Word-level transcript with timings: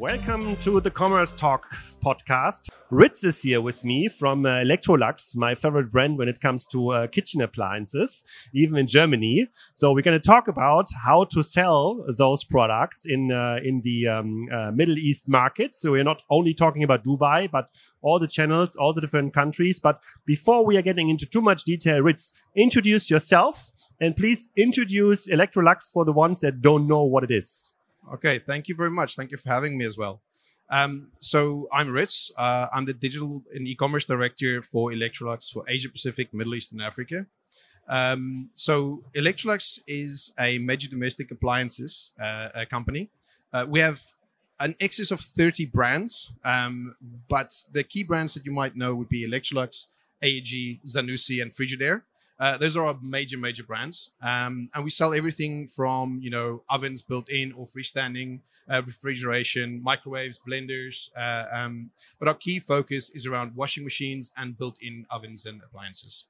Welcome 0.00 0.56
to 0.58 0.80
the 0.80 0.92
Commerce 0.92 1.32
Talk 1.32 1.68
podcast. 2.04 2.68
Ritz 2.88 3.24
is 3.24 3.42
here 3.42 3.60
with 3.60 3.84
me 3.84 4.06
from 4.06 4.46
uh, 4.46 4.60
Electrolux, 4.60 5.36
my 5.36 5.56
favorite 5.56 5.90
brand 5.90 6.18
when 6.18 6.28
it 6.28 6.40
comes 6.40 6.66
to 6.66 6.90
uh, 6.90 7.06
kitchen 7.08 7.40
appliances, 7.40 8.24
even 8.54 8.78
in 8.78 8.86
Germany. 8.86 9.48
So 9.74 9.92
we're 9.92 10.02
going 10.02 10.18
to 10.18 10.24
talk 10.24 10.46
about 10.46 10.86
how 11.04 11.24
to 11.24 11.42
sell 11.42 12.04
those 12.16 12.44
products 12.44 13.06
in 13.06 13.32
uh, 13.32 13.56
in 13.64 13.80
the 13.80 14.06
um, 14.06 14.46
uh, 14.54 14.70
Middle 14.70 14.96
East 14.96 15.28
market. 15.28 15.74
So 15.74 15.90
we're 15.90 16.04
not 16.04 16.22
only 16.30 16.54
talking 16.54 16.84
about 16.84 17.02
Dubai, 17.02 17.50
but 17.50 17.68
all 18.00 18.20
the 18.20 18.28
channels, 18.28 18.76
all 18.76 18.92
the 18.92 19.00
different 19.00 19.34
countries. 19.34 19.80
But 19.80 19.98
before 20.24 20.64
we 20.64 20.76
are 20.76 20.82
getting 20.82 21.08
into 21.08 21.26
too 21.26 21.42
much 21.42 21.64
detail, 21.64 22.02
Ritz, 22.02 22.32
introduce 22.54 23.10
yourself 23.10 23.72
and 24.00 24.14
please 24.14 24.48
introduce 24.56 25.26
Electrolux 25.26 25.90
for 25.92 26.04
the 26.04 26.12
ones 26.12 26.40
that 26.42 26.62
don't 26.62 26.86
know 26.86 27.02
what 27.02 27.24
it 27.24 27.32
is. 27.32 27.72
Okay, 28.14 28.38
thank 28.38 28.68
you 28.68 28.74
very 28.74 28.90
much. 28.90 29.16
Thank 29.16 29.30
you 29.30 29.36
for 29.36 29.48
having 29.50 29.76
me 29.76 29.84
as 29.84 29.98
well. 29.98 30.22
Um, 30.70 31.08
so 31.20 31.68
I'm 31.72 31.90
Ritz. 31.90 32.30
Uh, 32.36 32.68
I'm 32.72 32.84
the 32.84 32.92
digital 32.92 33.42
and 33.54 33.66
e-commerce 33.66 34.04
director 34.04 34.62
for 34.62 34.90
Electrolux 34.90 35.50
for 35.50 35.64
Asia 35.68 35.88
Pacific, 35.88 36.32
Middle 36.32 36.54
East, 36.54 36.72
and 36.72 36.82
Africa. 36.82 37.26
Um, 37.88 38.50
so 38.54 39.02
Electrolux 39.14 39.80
is 39.86 40.32
a 40.38 40.58
major 40.58 40.88
domestic 40.88 41.30
appliances 41.30 42.12
uh, 42.20 42.64
company. 42.70 43.10
Uh, 43.52 43.64
we 43.68 43.80
have 43.80 44.00
an 44.60 44.74
excess 44.80 45.10
of 45.10 45.20
30 45.20 45.66
brands, 45.66 46.32
um, 46.44 46.94
but 47.28 47.54
the 47.72 47.82
key 47.82 48.04
brands 48.04 48.34
that 48.34 48.44
you 48.44 48.52
might 48.52 48.76
know 48.76 48.94
would 48.94 49.08
be 49.08 49.26
Electrolux, 49.26 49.86
AEG, 50.22 50.80
Zanussi, 50.86 51.40
and 51.40 51.50
Frigidaire. 51.52 52.02
Uh, 52.38 52.56
those 52.56 52.76
are 52.76 52.84
our 52.84 52.96
major, 53.02 53.36
major 53.36 53.64
brands, 53.64 54.10
um, 54.22 54.70
and 54.72 54.84
we 54.84 54.90
sell 54.90 55.12
everything 55.12 55.66
from 55.66 56.20
you 56.22 56.30
know 56.30 56.62
ovens 56.70 57.02
built 57.02 57.28
in 57.28 57.52
or 57.52 57.66
freestanding, 57.66 58.40
uh, 58.70 58.82
refrigeration, 58.84 59.82
microwaves, 59.82 60.38
blenders. 60.38 61.10
Uh, 61.16 61.44
um, 61.52 61.90
but 62.18 62.28
our 62.28 62.34
key 62.34 62.58
focus 62.58 63.10
is 63.10 63.26
around 63.26 63.56
washing 63.56 63.84
machines 63.84 64.32
and 64.36 64.56
built-in 64.56 65.06
ovens 65.10 65.46
and 65.46 65.60
appliances. 65.62 66.26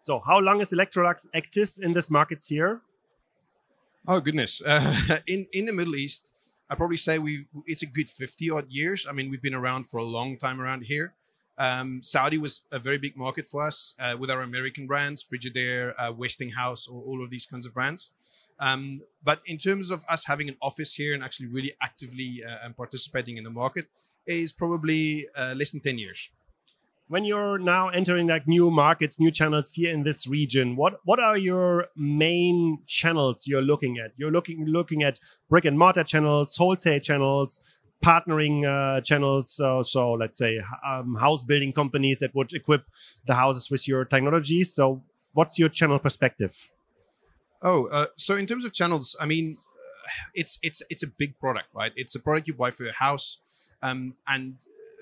So, 0.00 0.22
how 0.24 0.38
long 0.38 0.60
is 0.60 0.70
Electrolux 0.70 1.26
active 1.34 1.74
in 1.82 1.92
this 1.92 2.10
market 2.10 2.42
here? 2.42 2.80
Oh 4.08 4.20
goodness, 4.20 4.62
uh, 4.66 5.18
in 5.26 5.46
in 5.52 5.66
the 5.66 5.72
Middle 5.72 5.96
East, 5.96 6.32
I 6.70 6.74
probably 6.74 6.96
say 6.96 7.18
we 7.18 7.46
it's 7.66 7.82
a 7.82 7.86
good 7.86 8.08
fifty 8.08 8.50
odd 8.50 8.70
years. 8.70 9.06
I 9.06 9.12
mean, 9.12 9.28
we've 9.30 9.42
been 9.42 9.54
around 9.54 9.84
for 9.84 9.98
a 9.98 10.04
long 10.04 10.38
time 10.38 10.60
around 10.60 10.84
here. 10.84 11.12
Um, 11.60 12.02
Saudi 12.02 12.38
was 12.38 12.62
a 12.72 12.78
very 12.78 12.96
big 12.96 13.18
market 13.18 13.46
for 13.46 13.62
us 13.62 13.94
uh, 14.00 14.16
with 14.18 14.30
our 14.30 14.40
American 14.40 14.86
brands, 14.86 15.22
Frigidaire, 15.22 15.92
uh, 15.98 16.10
Westinghouse, 16.16 16.88
or 16.88 17.02
all 17.02 17.22
of 17.22 17.28
these 17.28 17.44
kinds 17.44 17.66
of 17.66 17.74
brands. 17.74 18.10
Um, 18.58 19.02
but 19.22 19.42
in 19.44 19.58
terms 19.58 19.90
of 19.90 20.02
us 20.08 20.24
having 20.24 20.48
an 20.48 20.56
office 20.62 20.94
here 20.94 21.12
and 21.14 21.22
actually 21.22 21.48
really 21.48 21.72
actively 21.82 22.42
uh, 22.42 22.64
and 22.64 22.74
participating 22.74 23.36
in 23.36 23.44
the 23.44 23.50
market, 23.50 23.86
is 24.26 24.52
probably 24.52 25.26
uh, 25.36 25.54
less 25.56 25.72
than 25.72 25.80
10 25.80 25.98
years. 25.98 26.30
When 27.08 27.24
you're 27.24 27.58
now 27.58 27.88
entering 27.88 28.28
like 28.28 28.46
new 28.46 28.70
markets, 28.70 29.18
new 29.18 29.32
channels 29.32 29.74
here 29.74 29.92
in 29.92 30.04
this 30.04 30.28
region, 30.28 30.76
what 30.76 31.00
what 31.04 31.18
are 31.18 31.36
your 31.36 31.86
main 31.96 32.78
channels 32.86 33.48
you're 33.48 33.62
looking 33.62 33.98
at? 33.98 34.12
You're 34.16 34.30
looking 34.30 34.64
looking 34.64 35.02
at 35.02 35.18
brick 35.48 35.64
and 35.64 35.76
mortar 35.76 36.04
channels, 36.04 36.56
wholesale 36.56 37.00
channels, 37.00 37.60
partnering 38.04 38.64
uh, 38.64 39.00
channels. 39.00 39.52
So, 39.52 39.82
so 39.82 40.12
let's 40.12 40.38
say 40.38 40.60
um, 40.86 41.16
house 41.16 41.44
building 41.44 41.72
companies 41.72 42.20
that 42.20 42.34
would 42.34 42.52
equip 42.52 42.84
the 43.26 43.34
houses 43.34 43.70
with 43.70 43.86
your 43.86 44.04
technology. 44.04 44.64
So, 44.64 45.02
what's 45.32 45.58
your 45.58 45.68
channel 45.68 45.98
perspective? 45.98 46.70
Oh, 47.62 47.86
uh, 47.86 48.06
so 48.16 48.36
in 48.36 48.46
terms 48.46 48.64
of 48.64 48.72
channels, 48.72 49.16
I 49.20 49.26
mean, 49.26 49.58
it's 50.34 50.58
it's 50.62 50.82
it's 50.90 51.02
a 51.02 51.06
big 51.06 51.38
product, 51.38 51.68
right? 51.74 51.92
It's 51.94 52.14
a 52.14 52.20
product 52.20 52.48
you 52.48 52.54
buy 52.54 52.70
for 52.70 52.84
your 52.84 52.94
house, 52.94 53.38
um, 53.82 54.14
and 54.26 54.56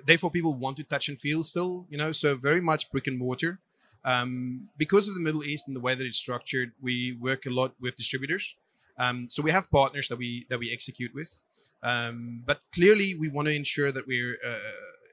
therefore 0.04 0.30
people 0.30 0.54
want 0.54 0.76
to 0.78 0.84
touch 0.84 1.08
and 1.08 1.18
feel 1.18 1.44
still, 1.44 1.86
you 1.88 1.96
know. 1.96 2.12
So 2.12 2.36
very 2.36 2.60
much 2.60 2.90
brick 2.90 3.06
and 3.06 3.18
mortar. 3.18 3.60
Um, 4.04 4.68
because 4.76 5.08
of 5.08 5.14
the 5.14 5.20
Middle 5.20 5.44
East 5.44 5.66
and 5.66 5.76
the 5.76 5.80
way 5.80 5.94
that 5.94 6.06
it's 6.06 6.18
structured, 6.18 6.72
we 6.80 7.12
work 7.20 7.46
a 7.46 7.50
lot 7.50 7.74
with 7.80 7.96
distributors. 7.96 8.54
Um, 8.98 9.28
so 9.30 9.42
we 9.42 9.50
have 9.50 9.70
partners 9.70 10.08
that 10.08 10.18
we 10.18 10.46
that 10.50 10.58
we 10.58 10.72
execute 10.72 11.12
with, 11.14 11.40
um, 11.82 12.42
but 12.44 12.60
clearly 12.74 13.14
we 13.14 13.28
want 13.28 13.46
to 13.48 13.54
ensure 13.54 13.92
that 13.92 14.06
we 14.06 14.36
uh, 14.46 14.56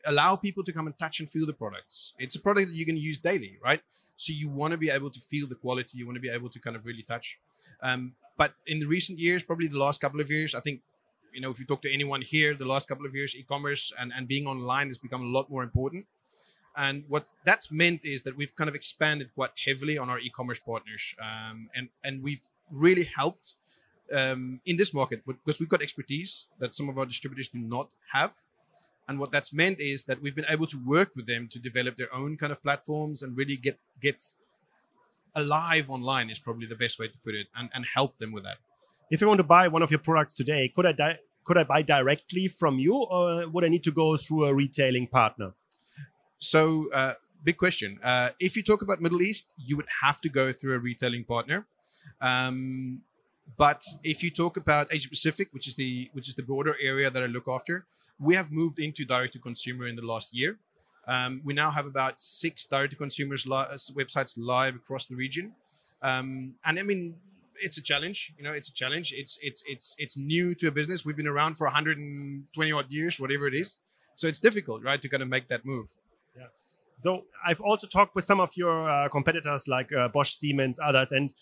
allow 0.06 0.36
people 0.36 0.64
to 0.64 0.72
come 0.72 0.88
and 0.88 0.98
touch 0.98 1.20
and 1.20 1.30
feel 1.30 1.46
the 1.46 1.54
products. 1.54 2.14
It's 2.18 2.36
a 2.36 2.40
product 2.40 2.68
that 2.68 2.76
you're 2.76 2.86
going 2.86 2.96
to 2.96 3.02
use 3.02 3.20
daily, 3.20 3.58
right? 3.64 3.82
So 4.18 4.34
you 4.34 4.50
want 4.50 4.72
to 4.72 4.78
be 4.78 4.90
able 4.90 5.10
to 5.10 5.20
feel 5.20 5.48
the 5.48 5.56
quality. 5.56 5.98
You 5.98 6.06
want 6.06 6.16
to 6.16 6.22
be 6.22 6.30
able 6.30 6.50
to 6.50 6.60
kind 6.60 6.76
of 6.76 6.86
really 6.86 7.04
touch. 7.04 7.40
Um, 7.82 8.14
but 8.38 8.54
in 8.66 8.80
the 8.80 8.86
recent 8.86 9.20
years, 9.20 9.44
probably 9.44 9.68
the 9.68 9.78
last 9.78 10.02
couple 10.02 10.20
of 10.20 10.30
years, 10.32 10.56
I 10.56 10.62
think 10.62 10.82
you 11.34 11.42
know 11.42 11.52
if 11.52 11.60
you 11.60 11.66
talk 11.66 11.82
to 11.84 11.94
anyone 11.94 12.22
here, 12.22 12.54
the 12.54 12.66
last 12.66 12.88
couple 12.88 13.06
of 13.06 13.14
years, 13.14 13.36
e-commerce 13.36 13.92
and, 14.00 14.12
and 14.16 14.28
being 14.28 14.48
online 14.48 14.88
has 14.88 14.98
become 14.98 15.22
a 15.24 15.28
lot 15.28 15.50
more 15.50 15.64
important. 15.64 16.06
And 16.78 17.06
what 17.08 17.26
that's 17.46 17.72
meant 17.72 18.04
is 18.04 18.24
that 18.24 18.36
we've 18.36 18.56
kind 18.56 18.70
of 18.70 18.76
expanded 18.76 19.30
quite 19.34 19.52
heavily 19.66 19.98
on 19.98 20.10
our 20.10 20.20
e-commerce 20.20 20.60
partners, 20.60 21.16
um, 21.22 21.70
and 21.74 21.90
and 22.04 22.22
we've 22.22 22.42
really 22.72 23.06
helped 23.16 23.54
um, 24.14 24.60
in 24.66 24.78
this 24.78 24.94
market 24.94 25.22
because 25.26 25.60
we've 25.60 25.70
got 25.70 25.82
expertise 25.82 26.48
that 26.60 26.74
some 26.74 26.90
of 26.90 26.98
our 26.98 27.06
distributors 27.06 27.50
do 27.50 27.60
not 27.60 27.90
have. 28.12 28.34
And 29.08 29.20
what 29.20 29.32
that's 29.32 29.54
meant 29.54 29.80
is 29.80 30.04
that 30.06 30.22
we've 30.22 30.36
been 30.36 30.48
able 30.50 30.66
to 30.68 30.78
work 30.84 31.16
with 31.16 31.28
them 31.28 31.48
to 31.50 31.60
develop 31.60 31.96
their 31.96 32.14
own 32.14 32.38
kind 32.38 32.52
of 32.52 32.62
platforms 32.62 33.22
and 33.24 33.38
really 33.38 33.56
get 33.56 33.80
get 34.02 34.24
alive 35.36 35.90
online 35.90 36.30
is 36.30 36.40
probably 36.40 36.66
the 36.66 36.76
best 36.76 36.98
way 36.98 37.08
to 37.08 37.18
put 37.24 37.36
it, 37.36 37.48
and, 37.56 37.70
and 37.74 37.86
help 37.94 38.18
them 38.18 38.32
with 38.32 38.44
that. 38.44 38.58
If 39.12 39.22
I 39.22 39.28
want 39.28 39.38
to 39.38 39.44
buy 39.44 39.68
one 39.68 39.84
of 39.84 39.92
your 39.92 40.00
products 40.00 40.34
today, 40.34 40.72
could 40.76 40.86
I 40.86 40.92
di- 40.92 41.20
could 41.44 41.58
I 41.58 41.64
buy 41.64 41.84
directly 41.84 42.48
from 42.48 42.80
you, 42.80 42.96
or 42.96 43.48
would 43.48 43.64
I 43.64 43.68
need 43.68 43.84
to 43.84 43.92
go 43.92 44.18
through 44.18 44.46
a 44.46 44.54
retailing 44.54 45.08
partner? 45.08 45.54
So, 46.40 46.90
uh, 46.94 47.14
big 47.44 47.58
question. 47.58 48.00
Uh, 48.04 48.30
if 48.40 48.56
you 48.56 48.64
talk 48.64 48.82
about 48.82 49.02
Middle 49.02 49.22
East, 49.22 49.54
you 49.58 49.76
would 49.78 49.88
have 50.04 50.22
to 50.22 50.30
go 50.30 50.52
through 50.52 50.76
a 50.76 50.80
retailing 50.80 51.24
partner. 51.24 51.66
Um, 52.22 53.02
but 53.58 53.84
if 54.04 54.24
you 54.24 54.32
talk 54.32 54.58
about 54.58 54.94
Asia 54.94 55.10
Pacific, 55.10 55.50
which 55.52 55.68
is 55.68 55.76
the 55.76 56.10
which 56.14 56.28
is 56.28 56.36
the 56.36 56.44
broader 56.44 56.76
area 56.82 57.10
that 57.10 57.22
I 57.22 57.28
look 57.28 57.48
after, 57.48 57.86
we 58.20 58.36
have 58.36 58.52
moved 58.52 58.80
into 58.80 59.06
direct 59.06 59.34
to 59.34 59.40
consumer 59.40 59.88
in 59.88 59.96
the 59.96 60.02
last 60.02 60.34
year. 60.34 60.58
Um, 61.08 61.42
we 61.44 61.54
now 61.54 61.70
have 61.70 61.86
about 61.86 62.20
six 62.20 62.66
direct 62.66 62.92
to 62.92 62.98
consumers 62.98 63.46
li- 63.46 63.70
uh, 63.70 63.78
websites 63.94 64.36
live 64.38 64.76
across 64.76 65.06
the 65.06 65.16
region, 65.16 65.54
um, 66.02 66.56
and 66.66 66.80
I 66.80 66.84
mean 66.84 67.16
it's 67.58 67.78
a 67.78 67.82
challenge. 67.82 68.34
You 68.38 68.44
know, 68.44 68.52
it's 68.52 68.70
a 68.70 68.74
challenge. 68.74 69.14
It's 69.16 69.38
it's 69.42 69.64
it's 69.68 69.96
it's 70.00 70.18
new 70.18 70.56
to 70.56 70.68
a 70.68 70.72
business. 70.72 71.06
We've 71.06 71.16
been 71.16 71.28
around 71.28 71.56
for 71.56 71.66
120 71.66 72.72
odd 72.72 72.92
years, 72.92 73.20
whatever 73.20 73.48
it 73.48 73.54
is. 73.54 73.78
So 74.16 74.28
it's 74.28 74.40
difficult, 74.40 74.84
right, 74.84 75.02
to 75.02 75.10
kind 75.10 75.22
of 75.22 75.30
make 75.30 75.50
that 75.50 75.66
move. 75.66 75.90
Yeah. 76.36 76.48
Though 77.04 77.24
I've 77.46 77.62
also 77.62 77.88
talked 77.88 78.16
with 78.16 78.24
some 78.24 78.40
of 78.40 78.52
your 78.56 78.90
uh, 78.90 79.10
competitors 79.10 79.68
like 79.68 79.92
uh, 79.94 80.08
Bosch, 80.08 80.34
Siemens, 80.36 80.80
others, 80.84 81.12
and 81.12 81.34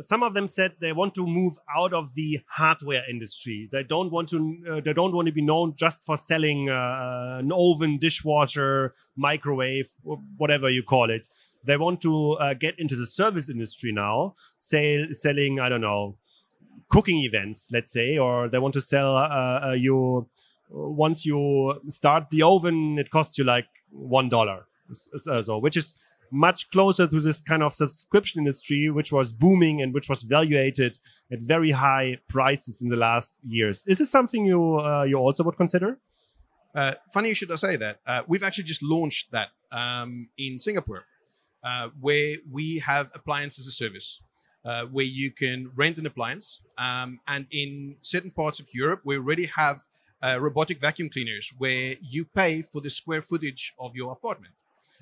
some 0.00 0.22
of 0.22 0.32
them 0.32 0.46
said 0.46 0.74
they 0.80 0.92
want 0.92 1.14
to 1.14 1.26
move 1.26 1.58
out 1.74 1.92
of 1.92 2.14
the 2.14 2.40
hardware 2.48 3.02
industry. 3.08 3.68
They 3.70 3.82
don't 3.82 4.10
want 4.10 4.28
to. 4.28 4.56
Uh, 4.70 4.80
they 4.80 4.92
don't 4.92 5.12
want 5.12 5.26
to 5.26 5.32
be 5.32 5.42
known 5.42 5.74
just 5.76 6.04
for 6.04 6.16
selling 6.16 6.70
uh, 6.70 7.38
an 7.40 7.50
oven, 7.52 7.98
dishwasher, 7.98 8.94
microwave, 9.16 9.90
whatever 10.36 10.70
you 10.70 10.82
call 10.82 11.10
it. 11.10 11.28
They 11.64 11.76
want 11.76 12.00
to 12.02 12.32
uh, 12.32 12.54
get 12.54 12.78
into 12.78 12.96
the 12.96 13.06
service 13.06 13.50
industry 13.50 13.92
now, 13.92 14.34
say 14.58 15.12
selling. 15.12 15.58
I 15.58 15.68
don't 15.68 15.80
know, 15.80 16.16
cooking 16.88 17.18
events, 17.18 17.70
let's 17.72 17.92
say, 17.92 18.18
or 18.18 18.48
they 18.48 18.58
want 18.58 18.74
to 18.74 18.80
sell 18.80 19.16
uh, 19.16 19.68
uh, 19.68 19.72
you. 19.72 20.28
Once 20.70 21.24
you 21.24 21.80
start 21.88 22.30
the 22.30 22.42
oven, 22.42 22.98
it 22.98 23.10
costs 23.10 23.38
you 23.38 23.44
like 23.44 23.66
one 23.90 24.28
dollar. 24.28 24.66
So, 24.92 25.58
which 25.58 25.76
is 25.76 25.94
much 26.30 26.70
closer 26.70 27.06
to 27.06 27.20
this 27.20 27.40
kind 27.40 27.62
of 27.62 27.74
subscription 27.74 28.40
industry, 28.40 28.90
which 28.90 29.12
was 29.12 29.32
booming 29.32 29.80
and 29.80 29.94
which 29.94 30.08
was 30.08 30.22
valuated 30.22 30.98
at 31.32 31.40
very 31.40 31.70
high 31.70 32.18
prices 32.28 32.82
in 32.82 32.88
the 32.90 32.96
last 32.96 33.36
years. 33.42 33.84
Is 33.86 33.98
this 33.98 34.10
something 34.10 34.44
you 34.44 34.78
uh, 34.80 35.04
you 35.04 35.16
also 35.16 35.44
would 35.44 35.56
consider? 35.56 35.98
Uh, 36.74 36.94
funny 37.12 37.28
you 37.28 37.34
should 37.34 37.56
say 37.58 37.76
that. 37.76 38.00
Uh, 38.06 38.22
we've 38.26 38.42
actually 38.42 38.64
just 38.64 38.82
launched 38.82 39.32
that 39.32 39.48
um, 39.72 40.28
in 40.36 40.58
Singapore, 40.58 41.04
uh, 41.64 41.88
where 42.00 42.36
we 42.50 42.78
have 42.78 43.10
appliance 43.14 43.58
as 43.58 43.66
a 43.66 43.72
service. 43.72 44.22
Uh, 44.64 44.84
where 44.86 45.04
you 45.04 45.30
can 45.30 45.70
rent 45.76 45.98
an 45.98 46.04
appliance, 46.04 46.60
um, 46.76 47.20
and 47.26 47.46
in 47.52 47.96
certain 48.02 48.30
parts 48.30 48.58
of 48.60 48.66
Europe, 48.74 49.00
we 49.04 49.16
already 49.16 49.46
have 49.46 49.86
uh, 50.22 50.38
robotic 50.40 50.80
vacuum 50.80 51.08
cleaners 51.08 51.52
where 51.58 51.94
you 52.02 52.24
pay 52.24 52.62
for 52.62 52.80
the 52.80 52.90
square 52.90 53.20
footage 53.20 53.74
of 53.78 53.94
your 53.94 54.12
apartment. 54.12 54.54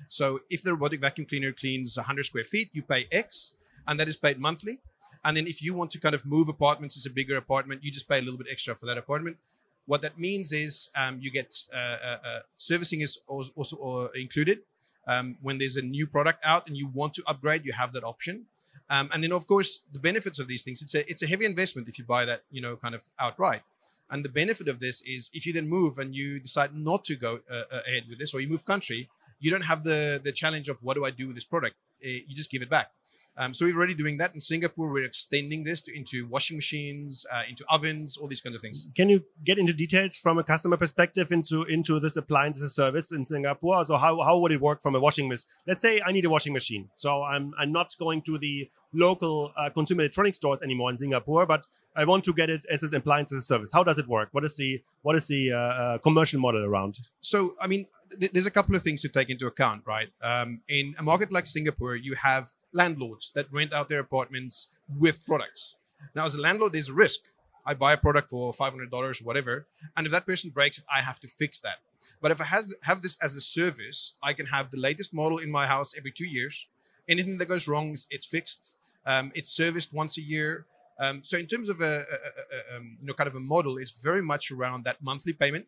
So 0.07 0.41
if 0.49 0.61
the 0.61 0.71
robotic 0.71 1.01
vacuum 1.01 1.25
cleaner 1.25 1.51
cleans 1.51 1.97
100 1.97 2.25
square 2.25 2.43
feet, 2.43 2.69
you 2.71 2.83
pay 2.83 3.07
X, 3.11 3.53
and 3.87 3.99
that 3.99 4.07
is 4.07 4.15
paid 4.15 4.39
monthly. 4.39 4.79
And 5.25 5.35
then 5.35 5.47
if 5.47 5.63
you 5.63 5.73
want 5.73 5.91
to 5.91 5.99
kind 5.99 6.13
of 6.15 6.25
move 6.25 6.49
apartments 6.49 6.95
as 6.97 7.05
a 7.05 7.09
bigger 7.09 7.37
apartment, 7.37 7.83
you 7.83 7.91
just 7.91 8.07
pay 8.07 8.19
a 8.19 8.21
little 8.21 8.37
bit 8.37 8.47
extra 8.49 8.75
for 8.75 8.85
that 8.85 8.97
apartment. 8.97 9.37
What 9.85 10.01
that 10.01 10.19
means 10.19 10.51
is 10.51 10.89
um, 10.95 11.17
you 11.21 11.31
get 11.31 11.55
uh, 11.73 11.77
uh, 11.77 12.17
uh, 12.23 12.39
servicing 12.57 13.01
is 13.01 13.19
also, 13.27 13.75
uh, 13.77 14.07
included. 14.19 14.59
Um, 15.07 15.37
when 15.41 15.57
there's 15.57 15.77
a 15.77 15.81
new 15.81 16.05
product 16.05 16.41
out 16.43 16.67
and 16.67 16.77
you 16.77 16.87
want 16.87 17.13
to 17.15 17.23
upgrade, 17.25 17.65
you 17.65 17.71
have 17.71 17.93
that 17.93 18.03
option. 18.03 18.45
Um, 18.89 19.09
and 19.13 19.23
then 19.23 19.31
of 19.31 19.47
course 19.47 19.83
the 19.93 19.99
benefits 19.99 20.39
of 20.39 20.47
these 20.47 20.63
things. 20.63 20.81
It's 20.81 20.95
a 20.95 21.09
it's 21.09 21.23
a 21.23 21.27
heavy 21.27 21.45
investment 21.45 21.87
if 21.87 21.97
you 21.99 22.05
buy 22.05 22.25
that 22.25 22.43
you 22.51 22.61
know 22.61 22.75
kind 22.75 22.95
of 22.95 23.03
outright. 23.19 23.61
And 24.09 24.23
the 24.23 24.29
benefit 24.29 24.67
of 24.67 24.79
this 24.79 25.01
is 25.01 25.29
if 25.33 25.45
you 25.45 25.53
then 25.53 25.67
move 25.67 25.97
and 25.97 26.15
you 26.15 26.39
decide 26.39 26.75
not 26.75 27.03
to 27.05 27.15
go 27.15 27.39
uh, 27.51 27.63
uh, 27.71 27.81
ahead 27.87 28.03
with 28.09 28.19
this, 28.19 28.33
or 28.33 28.39
you 28.39 28.47
move 28.47 28.65
country, 28.65 29.09
you 29.39 29.51
don't 29.51 29.65
have 29.65 29.83
the 29.83 30.19
the 30.23 30.31
challenge 30.31 30.69
of 30.69 30.81
what 30.83 30.95
do 30.95 31.05
I 31.05 31.11
do 31.11 31.27
with 31.27 31.35
this 31.35 31.45
product. 31.45 31.75
Uh, 32.03 32.23
you 32.27 32.35
just 32.35 32.51
give 32.51 32.61
it 32.61 32.69
back. 32.69 32.91
Um, 33.39 33.53
so 33.53 33.65
we're 33.65 33.75
already 33.75 33.93
doing 33.93 34.17
that 34.17 34.33
in 34.33 34.41
Singapore. 34.41 34.91
We're 34.91 35.05
extending 35.05 35.63
this 35.63 35.79
to, 35.81 35.95
into 35.95 36.27
washing 36.27 36.57
machines, 36.57 37.23
uh, 37.31 37.43
into 37.47 37.63
ovens, 37.69 38.17
all 38.17 38.27
these 38.27 38.41
kinds 38.41 38.55
of 38.55 38.61
things. 38.63 38.87
Can 38.95 39.09
you 39.09 39.23
get 39.43 39.59
into 39.59 39.73
details 39.73 40.17
from 40.17 40.39
a 40.39 40.43
customer 40.43 40.75
perspective 40.75 41.31
into 41.31 41.63
into 41.63 41.99
this 41.99 42.17
appliance 42.17 42.57
as 42.57 42.63
a 42.63 42.69
service 42.69 43.11
in 43.11 43.25
Singapore? 43.25 43.85
So 43.85 43.97
how, 43.97 44.23
how 44.23 44.39
would 44.39 44.51
it 44.51 44.59
work 44.59 44.81
from 44.81 44.95
a 44.95 44.99
washing 44.99 45.29
machine? 45.29 45.45
Let's 45.67 45.83
say 45.83 46.01
I 46.03 46.11
need 46.11 46.25
a 46.25 46.31
washing 46.31 46.53
machine. 46.53 46.89
So 46.95 47.21
I'm 47.23 47.53
I'm 47.59 47.71
not 47.71 47.95
going 47.99 48.23
to 48.23 48.39
the 48.39 48.71
local 48.97 49.53
uh, 49.57 49.69
consumer 49.69 50.01
electronics 50.01 50.37
stores 50.37 50.61
anymore 50.61 50.89
in 50.89 50.97
Singapore, 50.97 51.45
but 51.45 51.65
I 51.95 52.05
want 52.05 52.23
to 52.25 52.33
get 52.33 52.49
it 52.49 52.65
as 52.69 52.83
an 52.83 52.95
appliance 52.95 53.31
as 53.31 53.39
a 53.39 53.41
service. 53.41 53.71
How 53.73 53.83
does 53.83 53.99
it 53.99 54.07
work? 54.07 54.29
What 54.31 54.43
is 54.43 54.57
the 54.57 54.81
what 55.01 55.15
is 55.15 55.27
the 55.27 55.53
uh, 55.53 55.57
uh, 55.57 55.97
commercial 55.99 56.39
model 56.39 56.63
around? 56.63 56.99
So 57.21 57.55
I 57.59 57.67
mean, 57.67 57.85
th- 58.19 58.31
there's 58.31 58.45
a 58.45 58.51
couple 58.51 58.75
of 58.75 58.81
things 58.81 59.01
to 59.03 59.09
take 59.09 59.29
into 59.29 59.47
account, 59.47 59.83
right? 59.85 60.09
Um, 60.21 60.61
in 60.67 60.95
a 60.97 61.03
market 61.03 61.31
like 61.31 61.47
Singapore, 61.47 61.95
you 61.95 62.15
have 62.15 62.49
landlords 62.71 63.31
that 63.35 63.51
rent 63.51 63.73
out 63.73 63.89
their 63.89 63.99
apartments 63.99 64.67
with 64.99 65.25
products. 65.25 65.75
Now, 66.15 66.25
as 66.25 66.35
a 66.35 66.41
landlord, 66.41 66.73
there's 66.73 66.91
risk. 66.91 67.21
I 67.65 67.73
buy 67.73 67.93
a 67.93 67.97
product 67.97 68.29
for 68.29 68.53
$500 68.53 68.93
or 68.93 69.25
whatever, 69.25 69.67
and 69.97 70.05
if 70.05 70.11
that 70.13 70.25
person 70.25 70.51
breaks 70.51 70.77
it, 70.77 70.85
I 70.89 71.01
have 71.01 71.19
to 71.19 71.27
fix 71.27 71.59
that. 71.61 71.79
But 72.21 72.31
if 72.31 72.39
I 72.39 72.45
has, 72.45 72.73
have 72.83 73.01
this 73.01 73.17
as 73.21 73.35
a 73.35 73.41
service, 73.41 74.13
I 74.23 74.33
can 74.33 74.45
have 74.45 74.71
the 74.71 74.77
latest 74.77 75.13
model 75.13 75.37
in 75.37 75.51
my 75.51 75.67
house 75.67 75.93
every 75.97 76.11
two 76.11 76.27
years. 76.27 76.67
Anything 77.09 77.37
that 77.39 77.47
goes 77.47 77.67
wrong, 77.67 77.95
it's 78.09 78.25
fixed. 78.25 78.77
Um, 79.07 79.31
it's 79.33 79.49
serviced 79.49 79.93
once 79.93 80.17
a 80.17 80.21
year. 80.21 80.65
Um, 80.99 81.23
so 81.23 81.37
in 81.37 81.47
terms 81.47 81.69
of 81.69 81.79
a, 81.81 81.85
a, 81.85 82.75
a, 82.75 82.77
um, 82.77 82.97
you 82.99 83.07
know 83.07 83.13
kind 83.13 83.27
of 83.27 83.35
a 83.35 83.39
model, 83.39 83.77
it's 83.77 84.03
very 84.03 84.21
much 84.21 84.51
around 84.51 84.83
that 84.83 85.01
monthly 85.01 85.33
payment. 85.33 85.65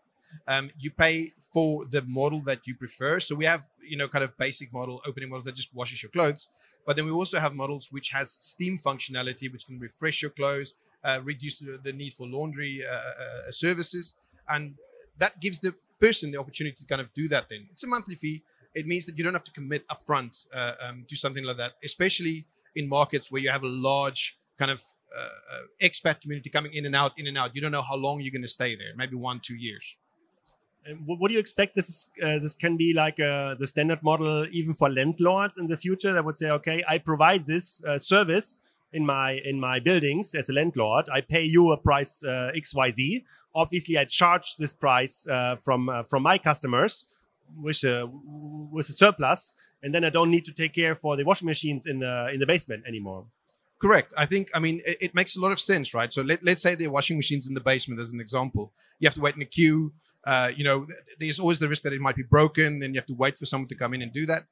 Um, 0.47 0.69
you 0.77 0.91
pay 0.91 1.33
for 1.53 1.85
the 1.85 2.03
model 2.03 2.41
that 2.41 2.67
you 2.67 2.75
prefer. 2.75 3.19
So 3.19 3.33
we 3.35 3.45
have 3.45 3.65
you 3.81 3.97
know 3.97 4.07
kind 4.07 4.23
of 4.23 4.37
basic 4.37 4.71
model 4.73 5.01
opening 5.05 5.29
models 5.29 5.45
that 5.45 5.55
just 5.55 5.73
washes 5.73 6.03
your 6.03 6.11
clothes. 6.11 6.49
But 6.85 6.95
then 6.95 7.05
we 7.05 7.11
also 7.11 7.39
have 7.39 7.53
models 7.53 7.91
which 7.91 8.09
has 8.09 8.31
steam 8.31 8.77
functionality, 8.77 9.51
which 9.51 9.65
can 9.65 9.79
refresh 9.79 10.21
your 10.21 10.31
clothes, 10.31 10.73
uh, 11.03 11.19
reduce 11.23 11.59
the, 11.59 11.79
the, 11.83 11.93
need 11.93 12.13
for 12.13 12.27
laundry 12.27 12.83
uh, 12.83 12.91
uh, 12.91 12.97
uh, 12.97 13.51
services, 13.51 14.15
and 14.47 14.75
that 15.17 15.39
gives 15.39 15.59
the 15.59 15.75
person 15.99 16.31
the 16.31 16.39
opportunity 16.39 16.75
to 16.77 16.85
kind 16.85 17.01
of 17.01 17.13
do 17.13 17.27
that. 17.27 17.49
Then 17.49 17.67
it's 17.71 17.83
a 17.83 17.87
monthly 17.87 18.15
fee. 18.15 18.41
It 18.73 18.87
means 18.87 19.05
that 19.05 19.17
you 19.17 19.23
don't 19.23 19.33
have 19.33 19.43
to 19.45 19.51
commit 19.51 19.87
upfront 19.87 20.47
uh, 20.53 20.73
um, 20.81 21.05
to 21.07 21.15
something 21.15 21.43
like 21.43 21.57
that, 21.57 21.73
especially 21.83 22.45
in 22.75 22.87
markets 22.87 23.31
where 23.31 23.41
you 23.41 23.49
have 23.49 23.63
a 23.63 23.67
large 23.67 24.37
kind 24.57 24.71
of 24.71 24.83
uh, 25.17 25.29
expat 25.81 26.21
community 26.21 26.49
coming 26.49 26.73
in 26.73 26.85
and 26.85 26.95
out, 26.95 27.17
in 27.17 27.27
and 27.27 27.37
out. 27.37 27.55
You 27.55 27.61
don't 27.61 27.71
know 27.71 27.81
how 27.81 27.95
long 27.95 28.21
you're 28.21 28.31
going 28.31 28.41
to 28.41 28.47
stay 28.47 28.75
there. 28.75 28.93
Maybe 28.95 29.15
one, 29.15 29.39
two 29.39 29.55
years. 29.55 29.95
And 30.85 31.05
what 31.05 31.27
do 31.27 31.33
you 31.33 31.39
expect? 31.39 31.75
This 31.75 31.89
is 31.89 32.07
uh, 32.23 32.39
this 32.39 32.53
can 32.53 32.77
be 32.77 32.93
like 32.93 33.19
uh, 33.19 33.55
the 33.55 33.67
standard 33.67 34.01
model 34.01 34.47
even 34.51 34.73
for 34.73 34.89
landlords 34.89 35.57
in 35.57 35.65
the 35.65 35.77
future. 35.77 36.13
That 36.13 36.23
would 36.25 36.37
say, 36.37 36.49
okay, 36.51 36.83
I 36.87 36.99
provide 36.99 37.45
this 37.45 37.83
uh, 37.83 37.97
service 37.97 38.59
in 38.93 39.05
my 39.05 39.39
in 39.43 39.59
my 39.59 39.79
buildings 39.79 40.33
as 40.35 40.49
a 40.49 40.53
landlord. 40.53 41.09
I 41.09 41.21
pay 41.21 41.43
you 41.43 41.71
a 41.71 41.77
price 41.77 42.23
uh, 42.23 42.51
X 42.55 42.73
Y 42.73 42.91
Z. 42.91 43.25
Obviously, 43.53 43.97
I 43.97 44.05
charge 44.05 44.55
this 44.55 44.73
price 44.73 45.27
uh, 45.27 45.57
from 45.57 45.89
uh, 45.89 46.03
from 46.03 46.23
my 46.23 46.37
customers 46.37 47.05
with 47.57 47.83
a 47.83 48.09
with 48.71 48.89
a 48.89 48.93
surplus, 48.93 49.53
and 49.81 49.93
then 49.93 50.03
I 50.03 50.09
don't 50.09 50.31
need 50.31 50.45
to 50.45 50.53
take 50.53 50.73
care 50.73 50.95
for 50.95 51.17
the 51.17 51.23
washing 51.23 51.47
machines 51.47 51.85
in 51.85 51.99
the 51.99 52.29
in 52.33 52.39
the 52.39 52.47
basement 52.47 52.83
anymore. 52.87 53.25
Correct. 53.81 54.13
I 54.17 54.25
think, 54.25 54.49
I 54.53 54.59
mean, 54.59 54.81
it, 54.85 54.97
it 54.99 55.15
makes 55.15 55.37
a 55.37 55.39
lot 55.39 55.53
of 55.53 55.59
sense, 55.59 55.93
right? 55.93 56.11
So 56.11 56.21
let, 56.21 56.43
let's 56.43 56.61
say 56.61 56.75
the 56.75 56.89
washing 56.89 57.15
machines 57.15 57.47
in 57.47 57.53
the 57.53 57.61
basement, 57.61 58.01
as 58.01 58.11
an 58.11 58.19
example. 58.19 58.73
You 58.99 59.07
have 59.07 59.13
to 59.13 59.21
wait 59.21 59.37
in 59.37 59.41
a 59.41 59.45
queue 59.45 59.93
uh, 60.25 60.51
you 60.55 60.63
know, 60.63 60.85
there's 61.19 61.39
always 61.39 61.59
the 61.59 61.67
risk 61.67 61.83
that 61.83 61.93
it 61.93 62.01
might 62.01 62.15
be 62.15 62.23
broken. 62.23 62.79
Then 62.79 62.93
you 62.93 62.99
have 62.99 63.07
to 63.07 63.13
wait 63.13 63.37
for 63.37 63.45
someone 63.45 63.67
to 63.69 63.75
come 63.75 63.93
in 63.93 64.01
and 64.01 64.11
do 64.11 64.25
that. 64.25 64.43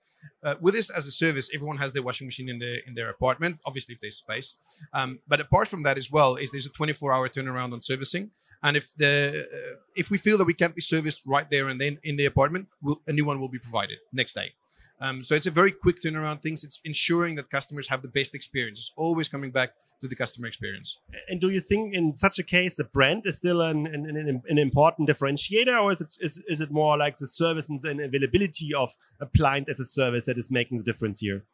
Uh, 0.44 0.56
with 0.62 0.74
this 0.74 0.90
as 0.90 1.06
a 1.08 1.12
service, 1.12 1.50
everyone 1.54 1.78
has 1.78 1.94
their 1.94 2.04
washing 2.04 2.26
machine 2.26 2.50
in 2.50 2.60
their 2.60 2.80
in 2.88 2.96
their 2.96 3.10
apartment. 3.10 3.60
Obviously, 3.66 3.96
if 3.96 4.02
there's 4.02 4.16
space. 4.16 4.56
Um, 4.94 5.20
but 5.28 5.40
apart 5.40 5.68
from 5.68 5.84
that, 5.84 5.98
as 5.98 6.10
well, 6.10 6.36
is 6.36 6.52
there's 6.52 6.66
a 6.66 6.72
24-hour 6.72 7.30
turnaround 7.30 7.74
on 7.74 7.82
servicing. 7.82 8.32
And 8.64 8.76
if 8.78 8.96
the 8.96 9.48
uh, 9.54 9.76
if 9.96 10.10
we 10.10 10.18
feel 10.18 10.38
that 10.38 10.46
we 10.46 10.54
can't 10.54 10.76
be 10.76 10.82
serviced 10.82 11.22
right 11.26 11.50
there 11.50 11.68
and 11.70 11.80
then 11.80 12.00
in 12.04 12.16
the 12.16 12.26
apartment, 12.26 12.68
we'll, 12.82 13.02
a 13.08 13.14
new 13.14 13.26
one 13.26 13.40
will 13.40 13.50
be 13.50 13.60
provided 13.60 13.98
next 14.12 14.34
day. 14.34 14.54
Um, 15.00 15.22
so 15.22 15.36
it's 15.36 15.46
a 15.46 15.52
very 15.52 15.72
quick 15.72 15.98
turnaround. 16.00 16.42
Things 16.42 16.64
it's 16.64 16.80
ensuring 16.84 17.36
that 17.36 17.50
customers 17.50 17.88
have 17.88 18.02
the 18.02 18.08
best 18.08 18.34
experience. 18.34 18.80
It's 18.80 18.92
always 18.96 19.28
coming 19.28 19.52
back 19.52 19.74
to 20.02 20.08
the 20.08 20.16
customer 20.16 20.48
experience. 20.48 20.98
And 21.28 21.42
do 21.42 21.50
you 21.50 21.60
think 21.60 21.94
in 21.94 22.16
such 22.16 22.40
a 22.40 22.44
case 22.44 22.76
the 22.76 22.84
brand 22.84 23.24
is 23.26 23.36
still 23.36 23.62
an, 23.62 23.88
an, 23.88 24.06
an, 24.06 24.42
an 24.48 24.58
important 24.58 25.10
differentiator, 25.10 25.82
or 25.82 25.92
is 25.92 26.02
it 26.02 26.14
is, 26.20 26.42
is 26.48 26.62
it 26.62 26.72
more 26.72 26.98
like 26.98 27.18
the 27.18 27.28
service 27.28 27.70
and 27.70 28.02
availability 28.02 28.74
of 28.74 28.96
appliance 29.20 29.70
as 29.70 29.80
a 29.80 29.86
service 29.86 30.26
that 30.26 30.38
is 30.38 30.50
making 30.52 30.78
the 30.78 30.84
difference 30.84 31.20
here? 31.20 31.46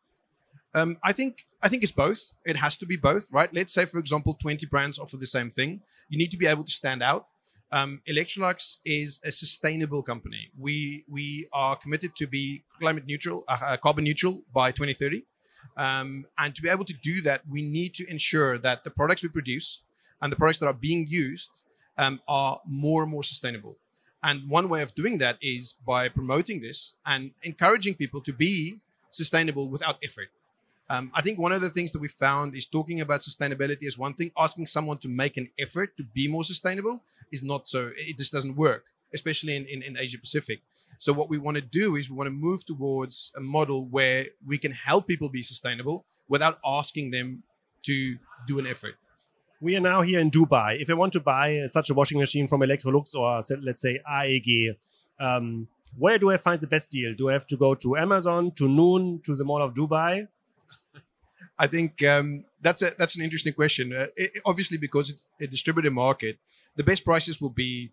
Um, 0.76 0.98
I 1.04 1.14
think 1.14 1.46
I 1.62 1.70
think 1.70 1.84
it's 1.84 1.92
both. 1.92 2.32
It 2.46 2.58
has 2.58 2.78
to 2.78 2.86
be 2.86 2.98
both, 2.98 3.32
right? 3.32 3.54
Let's 3.54 3.74
say, 3.74 3.86
for 3.86 4.00
example, 4.00 4.36
20 4.42 4.66
brands 4.66 5.00
offer 5.00 5.18
the 5.18 5.28
same 5.28 5.50
thing. 5.50 5.82
You 6.10 6.18
need 6.18 6.32
to 6.32 6.38
be 6.38 6.48
able 6.48 6.64
to 6.64 6.72
stand 6.72 7.04
out. 7.04 7.28
Um, 7.72 8.02
Electrolux 8.08 8.78
is 8.86 9.20
a 9.24 9.32
sustainable 9.32 10.04
company. 10.04 10.52
We 10.58 11.06
we 11.08 11.48
are 11.54 11.76
committed 11.76 12.16
to 12.18 12.28
be 12.28 12.64
climate 12.80 13.06
neutral, 13.08 13.44
uh, 13.48 13.58
uh 13.66 13.78
carbon 13.78 14.04
neutral 14.04 14.44
by 14.54 14.72
2030. 14.72 15.26
Um, 15.78 16.26
and 16.38 16.54
to 16.56 16.62
be 16.62 16.70
able 16.70 16.86
to 16.86 16.94
do 16.94 17.22
that, 17.22 17.42
we 17.50 17.62
need 17.64 17.94
to 17.96 18.10
ensure 18.10 18.58
that 18.60 18.84
the 18.84 18.92
products 18.92 19.24
we 19.24 19.30
produce 19.30 19.82
and 20.22 20.32
the 20.32 20.36
products 20.36 20.60
that 20.60 20.68
are 20.68 20.74
being 20.74 21.08
used 21.08 21.64
um, 21.98 22.22
are 22.28 22.62
more 22.68 23.04
and 23.04 23.12
more 23.12 23.24
sustainable. 23.24 23.78
And 24.22 24.50
one 24.50 24.70
way 24.70 24.82
of 24.82 24.94
doing 24.96 25.18
that 25.18 25.38
is 25.42 25.74
by 25.86 26.10
promoting 26.10 26.62
this 26.62 26.94
and 27.06 27.32
encouraging 27.44 27.96
people 27.96 28.22
to 28.22 28.34
be 28.34 28.80
sustainable 29.12 29.70
without 29.70 29.98
effort. 30.04 30.30
Um, 30.90 31.12
I 31.14 31.22
think 31.22 31.40
one 31.40 31.52
of 31.52 31.62
the 31.62 31.70
things 31.70 31.92
that 31.94 32.00
we 32.00 32.08
found 32.08 32.56
is 32.56 32.66
talking 32.66 33.02
about 33.02 33.22
sustainability 33.22 33.84
is 33.84 33.98
one 33.98 34.14
thing. 34.14 34.32
Asking 34.38 34.68
someone 34.68 34.98
to 35.00 35.10
make 35.10 35.38
an 35.38 35.50
effort 35.58 35.96
to 35.98 36.04
be 36.04 36.28
more 36.28 36.44
sustainable 36.44 37.04
is 37.32 37.44
not 37.44 37.68
so. 37.68 37.92
It 37.96 38.18
just 38.18 38.34
doesn't 38.34 38.56
work, 38.56 38.86
especially 39.14 39.56
in, 39.56 39.66
in, 39.66 39.82
in 39.82 39.98
Asia 39.98 40.18
Pacific. 40.18 40.62
So 41.00 41.14
what 41.14 41.30
we 41.30 41.38
want 41.38 41.58
to 41.58 41.64
do 41.64 41.96
is 41.96 42.10
we 42.10 42.16
want 42.16 42.28
to 42.28 42.32
move 42.32 42.66
towards 42.66 43.32
a 43.36 43.42
model 43.42 43.88
where 43.88 44.26
we 44.46 44.58
can 44.58 44.72
help 44.72 45.08
people 45.08 45.30
be 45.30 45.42
sustainable 45.42 46.06
without 46.28 46.60
asking 46.66 47.12
them 47.12 47.44
to 47.84 48.18
do 48.48 48.60
an 48.60 48.68
effort. 48.68 48.96
We 49.62 49.76
are 49.78 49.80
now 49.80 50.02
here 50.02 50.20
in 50.20 50.30
Dubai. 50.30 50.82
If 50.82 50.90
I 50.90 50.94
want 50.94 51.14
to 51.14 51.22
buy 51.22 51.62
such 51.68 51.90
a 51.90 51.94
washing 51.94 52.20
machine 52.20 52.48
from 52.48 52.62
Electrolux 52.62 53.16
or 53.16 53.40
let's 53.62 53.82
say 53.82 54.00
AEG, 54.08 54.76
um, 55.20 55.68
where 55.98 56.18
do 56.18 56.32
I 56.32 56.38
find 56.38 56.60
the 56.60 56.68
best 56.68 56.90
deal? 56.90 57.14
Do 57.14 57.30
I 57.30 57.34
have 57.34 57.48
to 57.48 57.58
go 57.58 57.76
to 57.76 57.96
Amazon, 57.96 58.52
to 58.56 58.68
Noon, 58.68 59.22
to 59.24 59.36
the 59.36 59.46
Mall 59.46 59.62
of 59.62 59.74
Dubai? 59.74 60.28
I 61.58 61.68
think 61.68 62.04
um, 62.04 62.46
that's 62.62 62.82
a 62.82 62.92
that's 62.98 63.16
an 63.16 63.24
interesting 63.24 63.54
question. 63.54 63.94
Uh, 63.94 64.08
it, 64.16 64.32
obviously, 64.46 64.78
because 64.78 65.10
it's 65.10 65.26
a 65.42 65.48
distributed 65.48 65.94
market, 65.94 66.38
the 66.76 66.84
best 66.84 67.06
prices 67.06 67.40
will 67.40 67.52
be 67.52 67.92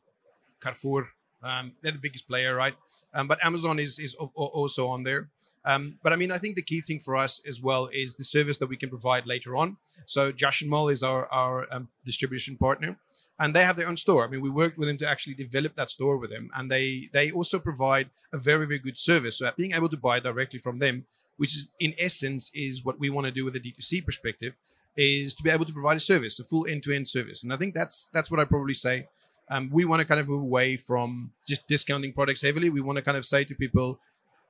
Carrefour, 0.61 1.09
um, 1.43 1.73
they're 1.83 1.93
the 1.93 1.99
biggest 1.99 2.29
player, 2.29 2.55
right? 2.55 2.75
Um, 3.14 3.26
but 3.29 3.45
Amazon 3.45 3.79
is 3.79 3.99
is 3.99 4.14
also 4.14 4.88
on 4.88 5.02
there. 5.02 5.29
Um, 5.64 5.99
but 6.02 6.12
I 6.12 6.17
mean, 6.17 6.33
I 6.33 6.38
think 6.38 6.57
the 6.57 6.62
key 6.62 6.81
thing 6.81 7.00
for 7.00 7.17
us 7.17 7.40
as 7.47 7.61
well 7.61 7.88
is 7.93 8.14
the 8.14 8.25
service 8.25 8.59
that 8.59 8.69
we 8.69 8.76
can 8.76 8.88
provide 8.88 9.26
later 9.26 9.57
on. 9.57 9.76
So 10.07 10.33
Jashanmal 10.33 10.93
is 10.93 11.02
our 11.02 11.26
our 11.33 11.67
um, 11.71 11.88
distribution 12.05 12.57
partner, 12.57 12.97
and 13.38 13.55
they 13.55 13.64
have 13.64 13.76
their 13.76 13.88
own 13.88 13.97
store. 13.97 14.25
I 14.25 14.29
mean, 14.29 14.40
we 14.40 14.50
worked 14.50 14.79
with 14.79 14.88
them 14.88 14.99
to 14.99 15.09
actually 15.09 15.35
develop 15.35 15.75
that 15.76 15.90
store 15.90 16.17
with 16.19 16.31
them, 16.31 16.50
and 16.55 16.71
they 16.71 17.09
they 17.12 17.31
also 17.31 17.59
provide 17.59 18.11
a 18.33 18.38
very 18.38 18.67
very 18.67 18.79
good 18.79 18.97
service. 18.97 19.38
So 19.38 19.50
being 19.57 19.73
able 19.73 19.88
to 19.90 19.97
buy 19.97 20.21
directly 20.21 20.59
from 20.59 20.79
them, 20.79 21.07
which 21.40 21.54
is 21.54 21.73
in 21.80 21.94
essence 21.99 22.50
is 22.54 22.85
what 22.85 23.00
we 23.00 23.09
want 23.09 23.26
to 23.26 23.32
do 23.32 23.47
with 23.47 23.56
a 23.56 23.61
D2C 23.61 24.04
perspective, 24.04 24.59
is 24.94 25.32
to 25.32 25.42
be 25.42 25.49
able 25.49 25.64
to 25.64 25.73
provide 25.73 25.97
a 25.97 26.00
service, 26.00 26.38
a 26.38 26.44
full 26.44 26.66
end 26.66 26.82
to 26.82 26.92
end 26.92 27.09
service. 27.09 27.42
And 27.42 27.50
I 27.50 27.56
think 27.56 27.73
that's 27.73 28.09
that's 28.12 28.30
what 28.30 28.38
I 28.38 28.44
probably 28.44 28.75
say 28.75 29.09
um, 29.50 29.70
we 29.73 29.87
want 29.87 30.00
to 30.00 30.06
kind 30.06 30.20
of 30.20 30.28
move 30.28 30.42
away 30.42 30.76
from 30.76 31.32
just 31.49 31.66
discounting 31.66 32.12
products 32.12 32.42
heavily. 32.42 32.68
We 32.68 32.82
want 32.82 32.97
to 32.97 33.02
kind 33.02 33.16
of 33.16 33.25
say 33.25 33.44
to 33.44 33.54
people, 33.54 33.99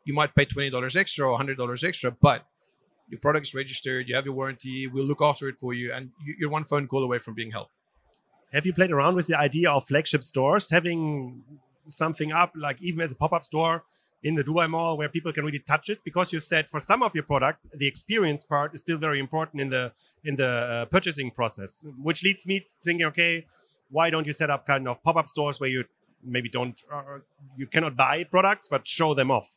you 0.05 0.15
might 0.15 0.35
pay 0.35 0.45
twenty 0.45 0.69
dollars 0.69 0.97
extra 0.97 1.31
or 1.31 1.37
hundred 1.37 1.59
dollars 1.59 1.85
extra, 1.85 2.11
but 2.11 2.45
your 3.09 3.21
product's 3.21 3.55
registered, 3.55 4.09
you 4.09 4.17
have 4.17 4.25
your 4.25 4.35
warranty, 4.35 4.89
we'll 4.89 5.05
look 5.05 5.23
after 5.23 5.49
it 5.49 5.61
for 5.61 5.73
you, 5.73 5.93
and 5.93 6.11
you're 6.39 6.51
one 6.51 6.65
phone 6.65 6.89
call 6.89 7.05
away 7.05 7.19
from 7.19 7.35
being 7.35 7.53
helped. 7.53 7.73
Have 8.53 8.67
you 8.67 8.73
played 8.73 8.91
around 8.91 9.15
with 9.15 9.29
the 9.29 9.39
idea 9.39 9.71
of 9.71 9.85
flagship 9.85 10.25
stores 10.25 10.71
having 10.71 11.45
something 11.87 12.33
up, 12.33 12.53
like 12.57 12.83
even 12.83 13.01
as 13.01 13.13
a 13.13 13.17
pop-up 13.17 13.45
store 13.45 13.85
in 14.23 14.35
the 14.35 14.45
Dubai 14.45 14.69
Mall, 14.69 14.97
where 14.97 15.09
people 15.09 15.33
can 15.33 15.45
really 15.45 15.59
touch 15.59 15.89
it? 15.89 15.99
Because 16.05 16.33
you've 16.33 16.45
said 16.45 16.69
for 16.69 16.81
some 16.81 17.03
of 17.03 17.15
your 17.15 17.25
product, 17.25 17.67
the 17.73 17.87
experience 17.87 18.45
part 18.45 18.75
is 18.75 18.81
still 18.81 18.99
very 18.99 19.19
important 19.19 19.61
in 19.61 19.71
the 19.71 19.93
in 20.25 20.37
the 20.37 20.49
uh, 20.49 20.85
purchasing 20.87 21.31
process, 21.31 21.85
which 22.03 22.23
leads 22.23 22.47
me 22.47 22.67
thinking, 22.85 23.07
okay, 23.07 23.47
why 23.91 24.11
don't 24.11 24.27
you 24.27 24.33
set 24.33 24.51
up 24.51 24.67
kind 24.67 24.87
of 24.89 25.03
pop-up 25.03 25.29
stores 25.29 25.61
where 25.61 25.71
you 25.71 25.85
maybe 26.23 26.49
don't 26.49 26.83
uh, 26.93 27.19
you 27.57 27.67
cannot 27.67 27.97
buy 27.97 28.25
products 28.25 28.69
but 28.69 28.87
show 28.87 29.15
them 29.15 29.31
off 29.31 29.57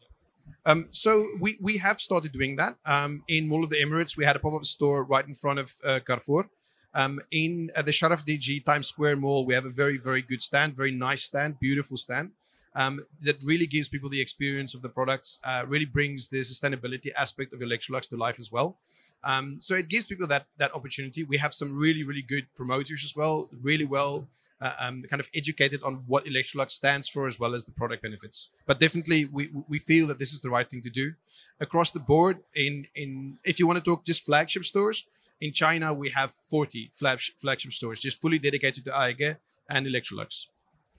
um, 0.65 0.87
so 0.91 1.27
we 1.39 1.57
we 1.61 1.77
have 1.77 1.99
started 1.99 2.31
doing 2.31 2.55
that 2.55 2.75
um, 2.85 3.23
in 3.27 3.47
Mall 3.47 3.63
of 3.63 3.69
the 3.69 3.77
Emirates. 3.77 4.17
We 4.17 4.25
had 4.25 4.35
a 4.35 4.39
pop-up 4.39 4.65
store 4.65 5.03
right 5.03 5.25
in 5.25 5.33
front 5.33 5.59
of 5.59 5.73
uh, 5.83 5.99
Carrefour, 6.05 6.49
Um, 6.95 7.19
in 7.31 7.71
uh, 7.75 7.81
the 7.81 7.91
Sharaf 7.91 8.23
DG 8.23 8.65
Times 8.65 8.87
Square 8.87 9.17
Mall, 9.17 9.45
we 9.45 9.53
have 9.55 9.65
a 9.65 9.69
very, 9.69 9.97
very 9.97 10.21
good 10.21 10.41
stand, 10.41 10.75
very 10.75 10.91
nice 10.91 11.23
stand, 11.23 11.59
beautiful 11.59 11.97
stand. 11.97 12.31
Um, 12.75 13.05
that 13.21 13.43
really 13.43 13.67
gives 13.67 13.87
people 13.87 14.09
the 14.09 14.21
experience 14.21 14.73
of 14.73 14.81
the 14.81 14.89
products, 14.89 15.39
uh, 15.43 15.63
really 15.67 15.85
brings 15.85 16.27
the 16.27 16.39
sustainability 16.39 17.11
aspect 17.15 17.53
of 17.53 17.59
Electrolux 17.59 18.09
to 18.09 18.17
life 18.17 18.39
as 18.39 18.51
well. 18.51 18.79
Um, 19.23 19.57
so 19.61 19.75
it 19.75 19.89
gives 19.89 20.07
people 20.07 20.27
that 20.27 20.47
that 20.57 20.73
opportunity. 20.73 21.23
We 21.23 21.37
have 21.37 21.53
some 21.53 21.77
really, 21.77 22.03
really 22.03 22.23
good 22.23 22.47
promoters 22.55 23.03
as 23.03 23.15
well, 23.15 23.49
really 23.61 23.85
well 23.85 24.27
uh, 24.63 24.73
um, 24.79 25.03
kind 25.09 25.19
of 25.19 25.29
educated 25.35 25.83
on 25.83 26.03
what 26.07 26.25
Electrolux 26.25 26.71
stands 26.71 27.07
for 27.07 27.27
as 27.27 27.39
well 27.39 27.53
as 27.53 27.65
the 27.65 27.71
product 27.71 28.01
benefits. 28.01 28.49
But 28.65 28.79
definitely, 28.79 29.25
we, 29.25 29.49
we 29.67 29.77
feel 29.77 30.07
that 30.07 30.19
this 30.19 30.33
is 30.33 30.41
the 30.41 30.49
right 30.49 30.69
thing 30.69 30.81
to 30.81 30.89
do 30.89 31.13
across 31.59 31.91
the 31.91 31.99
board. 31.99 32.39
In 32.55 32.85
in 32.95 33.37
if 33.43 33.59
you 33.59 33.67
want 33.67 33.83
to 33.83 33.83
talk 33.83 34.05
just 34.05 34.25
flagship 34.25 34.63
stores 34.63 35.05
in 35.41 35.51
China, 35.51 35.93
we 35.93 36.09
have 36.09 36.31
40 36.49 36.91
flagship 36.93 37.73
stores 37.73 37.99
just 37.99 38.21
fully 38.21 38.39
dedicated 38.39 38.85
to 38.85 38.91
AEG 38.91 39.37
and 39.69 39.85
Electrolux 39.85 40.47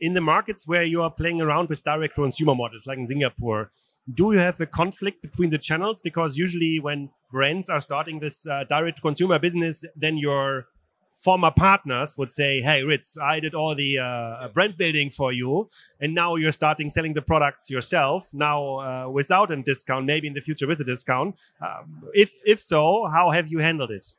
in 0.01 0.15
the 0.15 0.21
markets 0.21 0.67
where 0.67 0.83
you 0.83 1.03
are 1.03 1.11
playing 1.11 1.41
around 1.41 1.69
with 1.69 1.85
direct 1.85 2.15
consumer 2.15 2.55
models, 2.55 2.87
like 2.87 2.99
in 2.99 3.07
Singapore, 3.07 3.71
do 4.13 4.33
you 4.33 4.39
have 4.39 4.61
a 4.61 4.67
conflict 4.67 5.23
between 5.23 5.51
the 5.51 5.59
channels? 5.59 6.01
Because 6.01 6.37
usually, 6.37 6.79
when 6.81 7.11
brands 7.31 7.69
are 7.69 7.81
starting 7.81 8.21
this 8.21 8.47
uh, 8.47 8.65
direct 8.69 9.01
consumer 9.01 9.39
business, 9.39 9.85
then 9.97 10.19
your 10.19 10.67
former 11.15 11.51
partners 11.51 12.19
would 12.19 12.33
say, 12.33 12.61
"Hey, 12.61 12.83
Ritz, 12.83 13.17
I 13.17 13.41
did 13.41 13.55
all 13.55 13.75
the 13.75 13.99
uh, 13.99 14.49
brand 14.49 14.77
building 14.77 15.11
for 15.11 15.33
you, 15.33 15.69
and 16.01 16.15
now 16.15 16.35
you're 16.35 16.53
starting 16.53 16.89
selling 16.91 17.15
the 17.15 17.23
products 17.23 17.71
yourself. 17.71 18.35
Now 18.35 18.81
uh, 18.81 19.09
without 19.09 19.51
a 19.51 19.57
discount, 19.57 20.07
maybe 20.07 20.27
in 20.27 20.35
the 20.35 20.41
future 20.41 20.67
with 20.67 20.81
a 20.81 20.85
discount. 20.85 21.39
Um, 21.61 22.03
if 22.13 22.33
if 22.45 22.61
so, 22.61 23.07
how 23.07 23.31
have 23.31 23.49
you 23.49 23.61
handled 23.61 23.91
it?" 23.91 24.15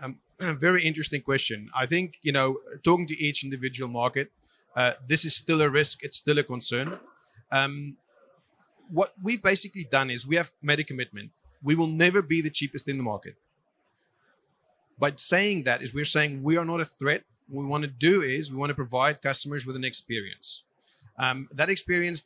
Um, 0.00 0.18
very 0.38 0.84
interesting 0.84 1.22
question. 1.22 1.70
I 1.74 1.86
think 1.86 2.18
you 2.22 2.32
know, 2.32 2.58
talking 2.84 3.06
to 3.08 3.18
each 3.18 3.42
individual 3.42 3.90
market, 3.90 4.30
uh, 4.76 4.92
this 5.08 5.24
is 5.24 5.34
still 5.34 5.62
a 5.62 5.70
risk. 5.70 6.04
It's 6.04 6.18
still 6.18 6.38
a 6.38 6.42
concern. 6.42 6.98
Um, 7.50 7.96
what 8.90 9.14
we've 9.22 9.42
basically 9.42 9.84
done 9.84 10.10
is 10.10 10.26
we 10.26 10.36
have 10.36 10.50
made 10.62 10.78
a 10.78 10.84
commitment. 10.84 11.30
We 11.62 11.74
will 11.74 11.86
never 11.86 12.22
be 12.22 12.42
the 12.42 12.50
cheapest 12.50 12.88
in 12.88 12.98
the 12.98 13.02
market. 13.02 13.34
By 14.98 15.12
saying 15.16 15.64
that 15.64 15.82
is 15.82 15.92
we're 15.92 16.04
saying 16.04 16.42
we 16.42 16.56
are 16.56 16.64
not 16.64 16.80
a 16.80 16.84
threat. 16.84 17.24
What 17.48 17.62
we 17.62 17.68
want 17.68 17.84
to 17.84 17.90
do 17.90 18.22
is 18.22 18.50
we 18.50 18.58
want 18.58 18.70
to 18.70 18.74
provide 18.74 19.22
customers 19.22 19.66
with 19.66 19.76
an 19.76 19.84
experience. 19.84 20.62
Um, 21.18 21.48
that 21.52 21.70
experience 21.70 22.24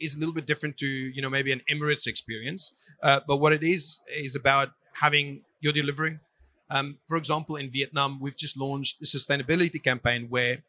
is 0.00 0.16
a 0.16 0.18
little 0.18 0.34
bit 0.34 0.46
different 0.46 0.76
to 0.78 0.86
you 0.86 1.20
know 1.20 1.30
maybe 1.30 1.52
an 1.52 1.62
Emirates 1.70 2.06
experience, 2.06 2.72
uh, 3.02 3.20
but 3.26 3.38
what 3.38 3.52
it 3.52 3.62
is 3.62 4.00
is 4.14 4.36
about 4.36 4.70
having 4.94 5.42
your 5.60 5.72
delivery. 5.72 6.18
Um, 6.70 6.98
for 7.06 7.16
example, 7.16 7.56
in 7.56 7.70
Vietnam, 7.70 8.18
we've 8.20 8.36
just 8.36 8.56
launched 8.56 9.00
a 9.02 9.04
sustainability 9.04 9.82
campaign 9.82 10.26
where 10.28 10.62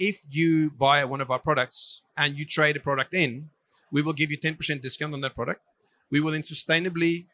if 0.00 0.22
you 0.30 0.70
buy 0.70 1.04
one 1.04 1.20
of 1.20 1.30
our 1.30 1.38
products 1.38 2.02
and 2.16 2.36
you 2.38 2.46
trade 2.46 2.76
a 2.76 2.80
product 2.80 3.14
in, 3.14 3.50
we 3.92 4.00
will 4.02 4.14
give 4.14 4.30
you 4.30 4.38
10% 4.38 4.80
discount 4.80 5.12
on 5.12 5.20
that 5.20 5.34
product. 5.34 5.60
We 6.10 6.20
will 6.20 6.32
then 6.32 6.40
sustainably 6.40 7.26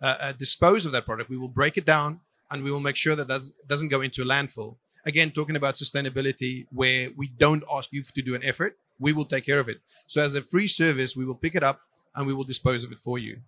uh, 0.00 0.16
uh, 0.20 0.32
dispose 0.32 0.86
of 0.86 0.92
that 0.92 1.04
product. 1.04 1.28
We 1.28 1.36
will 1.36 1.50
break 1.50 1.76
it 1.76 1.84
down 1.84 2.20
and 2.50 2.64
we 2.64 2.70
will 2.72 2.80
make 2.80 2.96
sure 2.96 3.14
that 3.14 3.28
that 3.28 3.42
doesn't 3.68 3.88
go 3.88 4.00
into 4.00 4.22
a 4.22 4.24
landfill. 4.24 4.76
Again, 5.04 5.30
talking 5.32 5.54
about 5.54 5.74
sustainability, 5.74 6.66
where 6.72 7.10
we 7.14 7.28
don't 7.28 7.62
ask 7.70 7.92
you 7.92 8.02
to 8.02 8.22
do 8.22 8.34
an 8.34 8.42
effort, 8.42 8.78
we 8.98 9.12
will 9.12 9.26
take 9.26 9.44
care 9.44 9.60
of 9.60 9.68
it. 9.68 9.78
So, 10.06 10.22
as 10.22 10.34
a 10.34 10.42
free 10.42 10.66
service, 10.66 11.14
we 11.14 11.26
will 11.26 11.34
pick 11.34 11.54
it 11.54 11.62
up 11.62 11.80
and 12.16 12.26
we 12.26 12.32
will 12.32 12.44
dispose 12.44 12.84
of 12.84 12.92
it 12.92 13.00
for 13.00 13.18
you 13.18 13.42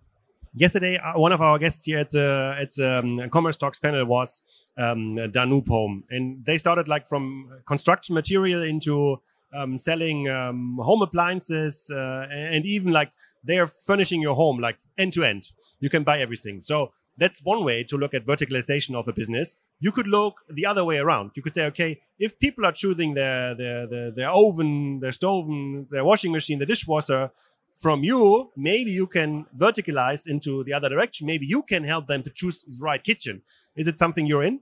yesterday 0.53 0.97
uh, 0.97 1.19
one 1.19 1.31
of 1.31 1.41
our 1.41 1.57
guests 1.59 1.85
here 1.85 1.99
at 1.99 2.09
the 2.11 2.55
uh, 2.57 2.61
at 2.61 2.79
um, 2.79 3.29
commerce 3.29 3.57
talks 3.57 3.79
panel 3.79 4.05
was 4.05 4.41
um, 4.77 5.15
Danube 5.31 5.67
Home, 5.67 6.03
and 6.09 6.45
they 6.45 6.57
started 6.57 6.87
like 6.87 7.07
from 7.07 7.49
construction 7.65 8.15
material 8.15 8.63
into 8.63 9.17
um, 9.55 9.77
selling 9.77 10.27
um, 10.29 10.77
home 10.81 11.01
appliances 11.01 11.89
uh, 11.93 12.27
and 12.29 12.65
even 12.65 12.91
like 12.91 13.11
they 13.43 13.57
are 13.59 13.67
furnishing 13.67 14.21
your 14.21 14.35
home 14.35 14.59
like 14.59 14.77
end 14.97 15.13
to 15.13 15.23
end. 15.23 15.51
You 15.79 15.89
can 15.89 16.03
buy 16.03 16.19
everything. 16.19 16.61
So 16.61 16.91
that's 17.17 17.41
one 17.43 17.63
way 17.63 17.83
to 17.83 17.97
look 17.97 18.13
at 18.13 18.25
verticalization 18.25 18.95
of 18.95 19.07
a 19.07 19.13
business. 19.13 19.57
You 19.79 19.91
could 19.91 20.07
look 20.07 20.35
the 20.49 20.65
other 20.65 20.83
way 20.83 20.97
around. 20.97 21.31
You 21.35 21.41
could 21.41 21.53
say, 21.53 21.65
okay, 21.65 22.01
if 22.19 22.37
people 22.39 22.65
are 22.65 22.71
choosing 22.71 23.13
their 23.13 23.55
their 23.55 23.87
their, 23.87 24.11
their 24.11 24.29
oven, 24.29 24.99
their 24.99 25.11
stove, 25.11 25.47
their 25.89 26.03
washing 26.03 26.31
machine, 26.31 26.59
the 26.59 26.65
dishwasher 26.65 27.31
from 27.77 28.03
you, 28.03 28.51
maybe 28.55 28.91
you 28.91 29.05
can 29.05 29.45
verticalize 29.55 30.27
into 30.27 30.63
the 30.63 30.73
other 30.73 30.89
direction. 30.89 31.27
Maybe 31.27 31.45
you 31.45 31.61
can 31.61 31.83
help 31.83 32.07
them 32.07 32.23
to 32.23 32.29
choose 32.29 32.63
the 32.63 32.83
right 32.83 33.03
kitchen. 33.03 33.43
Is 33.75 33.87
it 33.87 33.99
something 33.99 34.25
you're 34.25 34.43
in? 34.43 34.61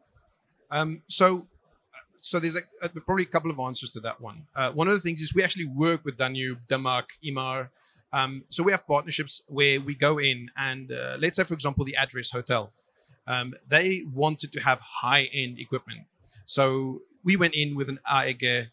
Um, 0.70 1.02
so, 1.08 1.48
so 2.20 2.40
there's 2.40 2.58
a, 2.58 2.62
a, 2.82 2.90
probably 2.90 3.24
a 3.24 3.28
couple 3.28 3.52
of 3.52 3.60
answers 3.60 3.90
to 3.92 4.02
that 4.02 4.20
one. 4.20 4.48
Uh, 4.54 4.72
one 4.72 4.88
of 4.88 4.94
the 4.94 5.00
things 5.00 5.22
is 5.22 5.34
we 5.34 5.44
actually 5.44 5.66
work 5.66 6.04
with 6.04 6.18
Danube, 6.18 6.60
Damac, 6.68 7.06
Emaar. 7.24 7.70
Um, 8.12 8.44
so 8.50 8.64
we 8.64 8.72
have 8.72 8.86
partnerships 8.86 9.44
where 9.48 9.80
we 9.80 9.96
go 9.96 10.20
in 10.20 10.50
and 10.58 10.92
uh, 10.92 11.18
let's 11.20 11.38
say, 11.38 11.44
for 11.44 11.54
example, 11.54 11.86
the 11.86 11.96
Address 11.96 12.32
Hotel. 12.32 12.72
Um, 13.28 13.56
they 13.68 14.04
wanted 14.14 14.52
to 14.54 14.60
have 14.60 14.80
high-end 14.80 15.58
equipment, 15.58 16.02
so 16.46 17.02
we 17.24 17.36
went 17.36 17.56
in 17.56 17.76
with 17.76 17.90
an 17.90 18.00
AEG 18.10 18.68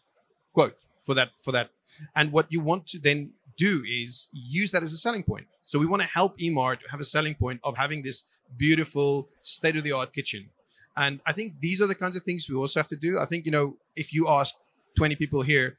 quote 0.53 0.77
for 1.01 1.15
that 1.15 1.31
for 1.41 1.51
that. 1.51 1.71
And 2.15 2.31
what 2.31 2.51
you 2.51 2.59
want 2.59 2.85
to 2.87 2.99
then 2.99 3.31
do 3.57 3.83
is 3.87 4.27
use 4.31 4.71
that 4.71 4.83
as 4.83 4.93
a 4.93 4.97
selling 4.97 5.23
point. 5.23 5.47
So 5.61 5.79
we 5.79 5.85
want 5.85 6.01
to 6.01 6.07
help 6.07 6.37
Emaar 6.39 6.79
to 6.79 6.89
have 6.89 6.99
a 6.99 7.05
selling 7.05 7.35
point 7.35 7.59
of 7.63 7.77
having 7.77 8.01
this 8.01 8.23
beautiful 8.57 9.29
state 9.41 9.75
of 9.75 9.83
the 9.83 9.91
art 9.91 10.13
kitchen. 10.13 10.49
And 10.95 11.21
I 11.25 11.31
think 11.33 11.59
these 11.59 11.81
are 11.81 11.87
the 11.87 11.95
kinds 11.95 12.15
of 12.15 12.23
things 12.23 12.47
we 12.49 12.55
also 12.55 12.79
have 12.79 12.87
to 12.87 12.95
do. 12.95 13.19
I 13.19 13.25
think, 13.25 13.45
you 13.45 13.51
know, 13.51 13.77
if 13.95 14.13
you 14.13 14.27
ask 14.27 14.53
20 14.95 15.15
people 15.15 15.41
here, 15.41 15.77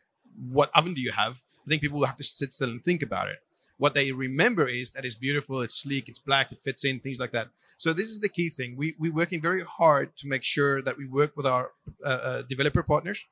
what 0.50 0.70
oven 0.74 0.94
do 0.94 1.00
you 1.00 1.12
have? 1.12 1.42
I 1.64 1.68
think 1.68 1.82
people 1.82 1.98
will 2.00 2.06
have 2.06 2.16
to 2.16 2.24
sit 2.24 2.52
still 2.52 2.70
and 2.70 2.84
think 2.84 3.02
about 3.02 3.28
it. 3.28 3.38
What 3.78 3.94
they 3.94 4.12
remember 4.12 4.68
is 4.68 4.90
that 4.92 5.04
it's 5.04 5.16
beautiful, 5.16 5.60
it's 5.60 5.74
sleek, 5.74 6.08
it's 6.08 6.18
black, 6.18 6.52
it 6.52 6.60
fits 6.60 6.84
in, 6.84 7.00
things 7.00 7.18
like 7.18 7.32
that. 7.32 7.48
So 7.76 7.92
this 7.92 8.08
is 8.08 8.20
the 8.20 8.28
key 8.28 8.48
thing. 8.48 8.76
We 8.76 8.94
we're 8.98 9.12
working 9.12 9.42
very 9.42 9.62
hard 9.62 10.16
to 10.18 10.28
make 10.28 10.44
sure 10.44 10.80
that 10.82 10.96
we 10.96 11.06
work 11.06 11.36
with 11.36 11.46
our 11.46 11.72
uh, 12.04 12.08
uh, 12.08 12.42
developer 12.42 12.82
partners 12.82 13.24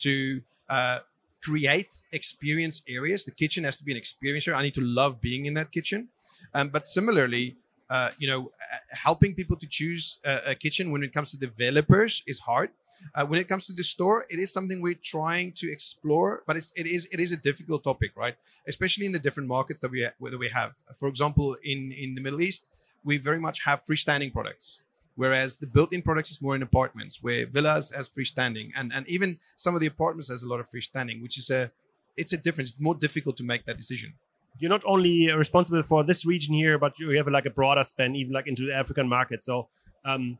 to 0.00 0.42
uh, 0.68 1.00
create 1.42 1.94
experience 2.12 2.82
areas. 2.88 3.24
The 3.24 3.32
kitchen 3.32 3.64
has 3.64 3.76
to 3.76 3.84
be 3.84 3.92
an 3.92 3.98
experience 3.98 4.46
area. 4.48 4.58
I 4.58 4.62
need 4.62 4.74
to 4.74 4.80
love 4.82 5.20
being 5.20 5.46
in 5.46 5.54
that 5.54 5.70
kitchen. 5.72 6.08
Um, 6.54 6.68
but 6.68 6.86
similarly, 6.86 7.56
uh, 7.88 8.10
you 8.18 8.28
know, 8.28 8.50
uh, 8.72 8.78
helping 8.90 9.34
people 9.34 9.56
to 9.56 9.66
choose 9.66 10.18
a, 10.24 10.50
a, 10.50 10.54
kitchen 10.54 10.90
when 10.90 11.02
it 11.04 11.12
comes 11.12 11.30
to 11.30 11.38
developers 11.38 12.22
is 12.26 12.40
hard. 12.40 12.70
Uh, 13.14 13.24
when 13.24 13.38
it 13.38 13.46
comes 13.46 13.66
to 13.66 13.72
the 13.72 13.84
store, 13.84 14.26
it 14.28 14.38
is 14.38 14.52
something 14.52 14.80
we're 14.80 14.94
trying 14.94 15.52
to 15.52 15.70
explore, 15.70 16.42
but 16.46 16.56
it's, 16.56 16.72
it 16.76 16.86
is 16.86 17.06
it 17.12 17.20
is 17.20 17.30
a 17.30 17.36
difficult 17.36 17.84
topic, 17.84 18.10
right? 18.16 18.34
Especially 18.66 19.06
in 19.06 19.12
the 19.12 19.18
different 19.18 19.48
markets 19.48 19.80
that 19.80 19.90
we 19.90 20.00
that 20.02 20.38
we 20.38 20.48
have. 20.48 20.72
For 20.98 21.08
example, 21.08 21.56
in 21.62 21.92
in 21.92 22.14
the 22.16 22.22
Middle 22.22 22.40
East, 22.40 22.66
we 23.04 23.18
very 23.18 23.38
much 23.38 23.62
have 23.64 23.84
freestanding 23.84 24.32
products 24.32 24.80
whereas 25.16 25.56
the 25.56 25.66
built-in 25.66 26.02
products 26.02 26.30
is 26.30 26.40
more 26.40 26.54
in 26.54 26.62
apartments 26.62 27.18
where 27.22 27.46
villas 27.46 27.90
has 27.90 28.08
freestanding 28.08 28.70
and 28.76 28.92
and 28.94 29.08
even 29.08 29.38
some 29.56 29.74
of 29.74 29.80
the 29.80 29.86
apartments 29.86 30.28
has 30.28 30.42
a 30.42 30.48
lot 30.48 30.60
of 30.60 30.66
freestanding 30.68 31.20
which 31.22 31.36
is 31.38 31.50
a 31.50 31.70
it's 32.16 32.32
a 32.32 32.36
difference 32.36 32.70
it's 32.70 32.80
more 32.80 32.94
difficult 32.94 33.36
to 33.36 33.44
make 33.44 33.64
that 33.66 33.76
decision. 33.76 34.14
You're 34.58 34.70
not 34.70 34.84
only 34.86 35.30
responsible 35.32 35.82
for 35.82 36.02
this 36.04 36.24
region 36.24 36.54
here 36.54 36.78
but 36.78 36.98
you 36.98 37.10
have 37.10 37.28
like 37.28 37.46
a 37.46 37.50
broader 37.50 37.84
span 37.84 38.16
even 38.16 38.32
like 38.32 38.46
into 38.46 38.64
the 38.66 38.74
african 38.74 39.08
market. 39.08 39.42
So 39.42 39.68
um, 40.04 40.38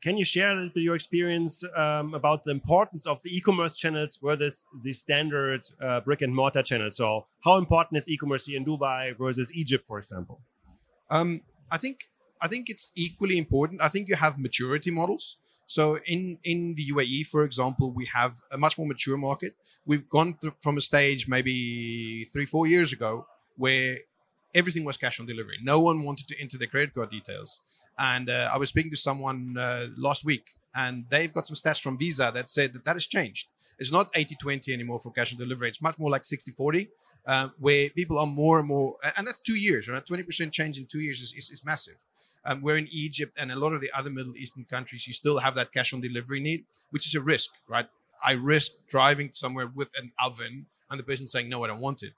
can 0.00 0.16
you 0.16 0.24
share 0.24 0.50
a 0.50 0.54
little 0.54 0.70
bit 0.70 0.82
your 0.82 0.94
experience 0.94 1.64
um, 1.76 2.14
about 2.14 2.44
the 2.44 2.52
importance 2.52 3.06
of 3.06 3.22
the 3.22 3.36
e-commerce 3.36 3.76
channels 3.76 4.18
versus 4.22 4.64
the 4.82 4.92
standard 4.92 5.62
uh, 5.82 6.00
brick 6.00 6.22
and 6.22 6.34
mortar 6.34 6.62
channel 6.62 6.90
so 6.90 7.26
how 7.40 7.56
important 7.56 7.98
is 7.98 8.08
e-commerce 8.08 8.46
here 8.46 8.56
in 8.56 8.64
dubai 8.64 9.16
versus 9.16 9.52
egypt 9.52 9.86
for 9.86 9.98
example? 9.98 10.40
Um, 11.10 11.42
i 11.72 11.76
think 11.76 12.09
I 12.40 12.48
think 12.48 12.68
it's 12.68 12.92
equally 12.94 13.38
important. 13.38 13.82
I 13.82 13.88
think 13.88 14.08
you 14.08 14.16
have 14.16 14.38
maturity 14.38 14.90
models. 14.90 15.36
So 15.66 15.98
in 16.06 16.38
in 16.42 16.74
the 16.74 16.86
UAE, 16.92 17.26
for 17.26 17.44
example, 17.44 17.92
we 17.92 18.06
have 18.06 18.32
a 18.50 18.58
much 18.58 18.76
more 18.78 18.86
mature 18.86 19.16
market. 19.16 19.54
We've 19.86 20.08
gone 20.08 20.34
from 20.60 20.76
a 20.76 20.80
stage 20.80 21.28
maybe 21.28 22.24
three 22.32 22.46
four 22.46 22.66
years 22.66 22.92
ago 22.92 23.26
where 23.56 23.98
everything 24.54 24.84
was 24.84 24.96
cash 24.96 25.20
on 25.20 25.26
delivery. 25.26 25.58
No 25.62 25.78
one 25.80 26.02
wanted 26.02 26.26
to 26.28 26.40
enter 26.40 26.58
their 26.58 26.68
credit 26.68 26.94
card 26.94 27.10
details. 27.10 27.60
And 27.98 28.28
uh, 28.28 28.50
I 28.52 28.58
was 28.58 28.68
speaking 28.68 28.90
to 28.90 28.96
someone 28.96 29.56
uh, 29.58 29.86
last 29.96 30.24
week, 30.24 30.46
and 30.74 31.04
they've 31.08 31.32
got 31.32 31.46
some 31.46 31.54
stats 31.54 31.80
from 31.80 31.98
Visa 31.98 32.30
that 32.34 32.48
said 32.48 32.72
that 32.72 32.84
that 32.84 32.96
has 32.96 33.06
changed. 33.06 33.48
It's 33.78 33.92
not 33.92 34.10
80 34.14 34.36
20 34.36 34.72
anymore 34.74 35.00
for 35.00 35.10
cash 35.10 35.32
on 35.32 35.38
delivery. 35.38 35.68
It's 35.68 35.80
much 35.80 35.98
more 35.98 36.10
like 36.10 36.24
60 36.24 36.52
40, 36.52 36.88
uh, 37.26 37.48
where 37.58 37.88
people 37.90 38.18
are 38.18 38.26
more 38.26 38.58
and 38.58 38.68
more, 38.68 38.96
and 39.16 39.26
that's 39.26 39.38
two 39.38 39.58
years, 39.58 39.88
right? 39.88 40.04
20% 40.04 40.52
change 40.52 40.78
in 40.78 40.86
two 40.86 41.00
years 41.00 41.20
is, 41.20 41.32
is, 41.32 41.50
is 41.50 41.64
massive. 41.64 42.06
Um, 42.44 42.62
where 42.62 42.76
in 42.76 42.88
Egypt 42.90 43.36
and 43.38 43.52
a 43.52 43.56
lot 43.56 43.74
of 43.74 43.80
the 43.80 43.90
other 43.94 44.10
Middle 44.10 44.36
Eastern 44.36 44.64
countries, 44.64 45.06
you 45.06 45.12
still 45.12 45.38
have 45.38 45.54
that 45.56 45.72
cash 45.72 45.92
on 45.92 46.00
delivery 46.00 46.40
need, 46.40 46.64
which 46.90 47.06
is 47.06 47.14
a 47.14 47.20
risk, 47.20 47.50
right? 47.68 47.86
I 48.24 48.32
risk 48.32 48.72
driving 48.88 49.30
somewhere 49.32 49.66
with 49.74 49.90
an 49.98 50.12
oven 50.22 50.66
and 50.90 50.98
the 50.98 51.04
person 51.04 51.26
saying, 51.26 51.48
no, 51.48 51.64
I 51.64 51.68
don't 51.68 51.80
want 51.80 52.02
it. 52.02 52.12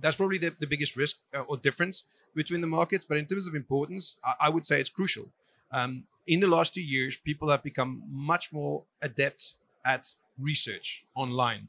That's 0.00 0.16
probably 0.16 0.38
the, 0.38 0.54
the 0.58 0.66
biggest 0.66 0.96
risk 0.96 1.16
uh, 1.34 1.42
or 1.42 1.56
difference 1.56 2.04
between 2.34 2.60
the 2.60 2.66
markets. 2.66 3.04
But 3.04 3.18
in 3.18 3.26
terms 3.26 3.48
of 3.48 3.54
importance, 3.54 4.18
I, 4.24 4.46
I 4.46 4.50
would 4.50 4.64
say 4.64 4.80
it's 4.80 4.90
crucial. 4.90 5.28
Um, 5.70 6.04
in 6.26 6.40
the 6.40 6.46
last 6.46 6.74
two 6.74 6.82
years, 6.82 7.16
people 7.16 7.48
have 7.48 7.62
become 7.62 8.02
much 8.08 8.52
more 8.52 8.84
adept 9.00 9.56
at 9.84 10.14
research 10.38 11.04
online. 11.14 11.68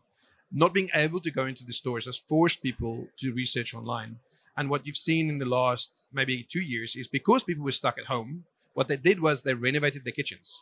Not 0.52 0.74
being 0.74 0.90
able 0.94 1.20
to 1.22 1.32
go 1.32 1.46
into 1.46 1.66
the 1.66 1.74
stores 1.74 2.06
has 2.06 2.18
forced 2.18 2.62
people 2.62 3.08
to 3.18 3.34
research 3.34 3.74
online. 3.74 4.18
And 4.56 4.70
what 4.70 4.86
you've 4.86 4.98
seen 4.98 5.30
in 5.30 5.40
the 5.40 5.48
last 5.48 6.06
maybe 6.14 6.46
two 6.48 6.62
years 6.62 6.96
is 6.96 7.08
because 7.08 7.44
people 7.44 7.64
were 7.64 7.72
stuck 7.72 7.98
at 7.98 8.06
home, 8.06 8.46
what 8.74 8.88
they 8.88 8.98
did 8.98 9.20
was 9.20 9.42
they 9.42 9.56
renovated 9.56 10.04
their 10.04 10.14
kitchens. 10.14 10.62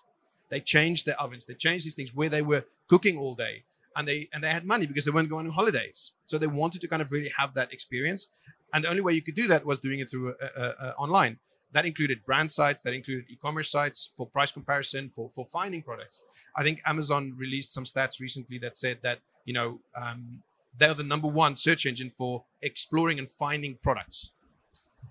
They 0.49 0.61
changed 0.61 1.05
their 1.05 1.19
ovens, 1.19 1.45
they 1.45 1.53
changed 1.53 1.85
these 1.85 1.95
things 1.95 2.15
where 2.15 2.29
they 2.29 2.41
were 2.41 2.65
cooking 2.87 3.17
all 3.17 3.35
day. 3.35 3.63
And 3.97 4.07
they 4.07 4.29
and 4.31 4.41
they 4.41 4.49
had 4.49 4.63
money 4.63 4.85
because 4.85 5.03
they 5.03 5.11
weren't 5.11 5.29
going 5.29 5.45
on 5.45 5.51
holidays. 5.51 6.13
So 6.25 6.37
they 6.37 6.47
wanted 6.47 6.79
to 6.79 6.87
kind 6.87 7.01
of 7.01 7.11
really 7.11 7.31
have 7.37 7.53
that 7.55 7.73
experience. 7.73 8.27
And 8.73 8.85
the 8.85 8.89
only 8.89 9.01
way 9.01 9.11
you 9.11 9.21
could 9.21 9.35
do 9.35 9.47
that 9.47 9.65
was 9.65 9.79
doing 9.79 9.99
it 9.99 10.09
through 10.09 10.29
uh, 10.29 10.47
uh, 10.55 10.73
uh, 10.79 10.93
online 10.97 11.39
that 11.73 11.85
included 11.85 12.25
brand 12.25 12.51
sites, 12.51 12.81
that 12.81 12.93
included 12.93 13.25
e-commerce 13.29 13.71
sites 13.71 14.11
for 14.17 14.27
price 14.27 14.51
comparison, 14.51 15.09
for 15.09 15.29
for 15.29 15.45
finding 15.45 15.81
products. 15.81 16.23
I 16.55 16.63
think 16.63 16.81
Amazon 16.85 17.33
released 17.37 17.73
some 17.73 17.85
stats 17.85 18.19
recently 18.19 18.57
that 18.59 18.77
said 18.77 18.99
that 19.03 19.19
you 19.45 19.53
know 19.53 19.79
um, 19.95 20.41
they're 20.77 20.93
the 20.93 21.03
number 21.03 21.27
one 21.27 21.55
search 21.55 21.85
engine 21.85 22.11
for 22.17 22.43
exploring 22.61 23.19
and 23.19 23.29
finding 23.29 23.77
products. 23.81 24.31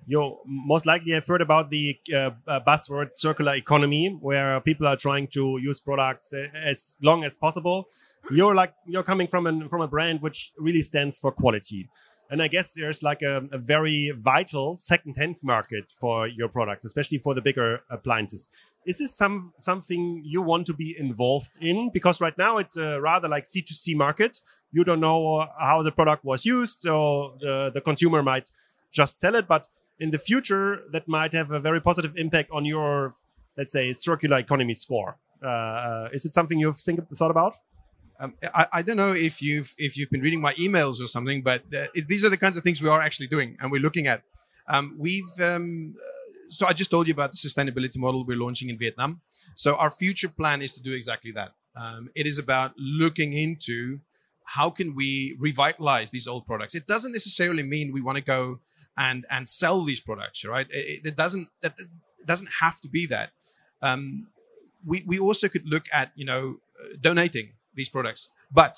You 0.07 0.39
most 0.47 0.87
likely 0.87 1.13
have 1.13 1.27
heard 1.27 1.41
about 1.41 1.71
the 1.71 1.97
uh, 2.13 2.31
uh, 2.47 2.61
buzzword 2.67 3.11
circular 3.15 3.55
economy, 3.55 4.17
where 4.21 4.61
people 4.61 4.87
are 4.87 4.97
trying 4.97 5.29
to 5.29 5.59
use 5.63 5.81
products 5.81 6.33
uh, 6.33 6.47
as 6.55 6.97
long 7.03 7.25
as 7.25 7.37
possible. 7.37 7.89
You're 8.31 8.55
like 8.55 8.75
you're 8.87 9.03
coming 9.03 9.29
from 9.29 9.47
an, 9.47 9.69
from 9.69 9.81
a 9.81 9.89
brand 9.89 10.21
which 10.21 10.53
really 10.59 10.83
stands 10.83 11.19
for 11.19 11.33
quality. 11.33 11.89
And 12.31 12.43
I 12.43 12.49
guess 12.49 12.75
there's 12.75 13.03
like 13.03 13.23
a, 13.23 13.43
a 13.51 13.59
very 13.59 14.13
vital 14.17 14.77
second-hand 14.77 15.37
market 15.43 15.91
for 15.91 16.29
your 16.29 16.49
products, 16.49 16.85
especially 16.85 17.19
for 17.19 17.35
the 17.35 17.43
bigger 17.43 17.81
appliances. 17.91 18.49
Is 18.87 18.99
this 18.99 19.15
some 19.17 19.53
something 19.59 20.23
you 20.25 20.41
want 20.41 20.67
to 20.67 20.75
be 20.75 20.95
involved 20.99 21.59
in? 21.61 21.91
Because 21.93 22.21
right 22.21 22.37
now 22.39 22.59
it's 22.59 22.77
a 22.77 23.01
rather 23.01 23.29
like 23.29 23.45
C2C 23.45 23.97
market. 23.97 24.41
You 24.71 24.85
don't 24.85 25.01
know 25.01 25.47
how 25.59 25.83
the 25.83 25.93
product 25.93 26.25
was 26.25 26.45
used, 26.45 26.81
so 26.81 27.35
the, 27.41 27.71
the 27.75 27.81
consumer 27.81 28.23
might 28.23 28.53
just 28.93 29.19
sell 29.21 29.35
it. 29.35 29.49
But 29.49 29.69
in 30.01 30.11
the 30.11 30.19
future, 30.19 30.83
that 30.93 31.07
might 31.07 31.33
have 31.33 31.51
a 31.51 31.61
very 31.61 31.81
positive 31.81 32.15
impact 32.17 32.51
on 32.51 32.65
your, 32.65 33.15
let's 33.57 33.73
say, 33.73 33.93
circular 33.93 34.39
economy 34.39 34.75
score. 34.75 35.19
Uh, 35.43 35.49
uh 35.49 36.09
is 36.13 36.25
it 36.25 36.33
something 36.35 36.59
you've 36.59 36.77
think, 36.77 37.01
thought 37.15 37.31
about? 37.31 37.57
Um, 38.19 38.35
I, 38.55 38.67
I, 38.75 38.83
don't 38.83 38.99
know 38.99 39.15
if 39.15 39.41
you've 39.41 39.75
if 39.79 39.97
you've 39.97 40.11
been 40.11 40.21
reading 40.21 40.43
my 40.43 40.53
emails 40.55 41.03
or 41.03 41.07
something, 41.07 41.41
but 41.43 41.63
uh, 41.75 41.87
these 42.07 42.23
are 42.23 42.29
the 42.29 42.37
kinds 42.37 42.59
of 42.59 42.63
things 42.63 42.83
we 42.83 42.89
are 42.91 43.01
actually 43.01 43.29
doing 43.29 43.57
and 43.61 43.73
we're 43.73 43.81
looking 43.81 44.07
at. 44.09 44.23
Um, 44.69 44.95
we've 44.99 45.41
um, 45.41 45.95
so 46.49 46.67
I 46.67 46.75
just 46.75 46.91
told 46.91 47.07
you 47.09 47.15
about 47.15 47.31
the 47.33 47.39
sustainability 47.39 47.97
model 47.97 48.25
we're 48.25 48.37
launching 48.37 48.69
in 48.69 48.77
Vietnam. 48.77 49.23
So 49.55 49.77
our 49.77 49.91
future 49.91 50.29
plan 50.29 50.61
is 50.61 50.75
to 50.75 50.83
do 50.83 50.93
exactly 50.93 51.33
that. 51.33 51.53
Um, 51.77 52.11
it 52.15 52.27
is 52.27 52.39
about 52.39 52.75
looking 52.77 53.33
into 53.33 54.01
how 54.45 54.69
can 54.69 54.95
we 54.95 55.37
revitalize 55.39 56.11
these 56.11 56.27
old 56.27 56.45
products. 56.45 56.75
It 56.75 56.87
doesn't 56.87 57.13
necessarily 57.13 57.63
mean 57.63 57.93
we 57.93 58.01
want 58.01 58.19
to 58.19 58.25
go 58.25 58.59
and 59.07 59.25
and 59.31 59.49
sell 59.49 59.83
these 59.91 60.03
products, 60.09 60.45
right? 60.45 60.69
It, 60.71 61.07
it 61.11 61.17
doesn't 61.17 61.49
that 61.63 61.75
it 62.23 62.27
doesn't 62.27 62.51
have 62.61 62.77
to 62.83 62.89
be 62.89 63.07
that. 63.07 63.31
Um, 63.83 64.29
we 64.85 65.03
we 65.07 65.19
also 65.19 65.49
could 65.49 65.67
look 65.75 65.87
at 65.93 66.13
you 66.15 66.27
know 66.31 66.43
uh, 66.79 66.97
donating 67.01 67.47
these 67.75 67.89
products. 67.89 68.29
But 68.53 68.77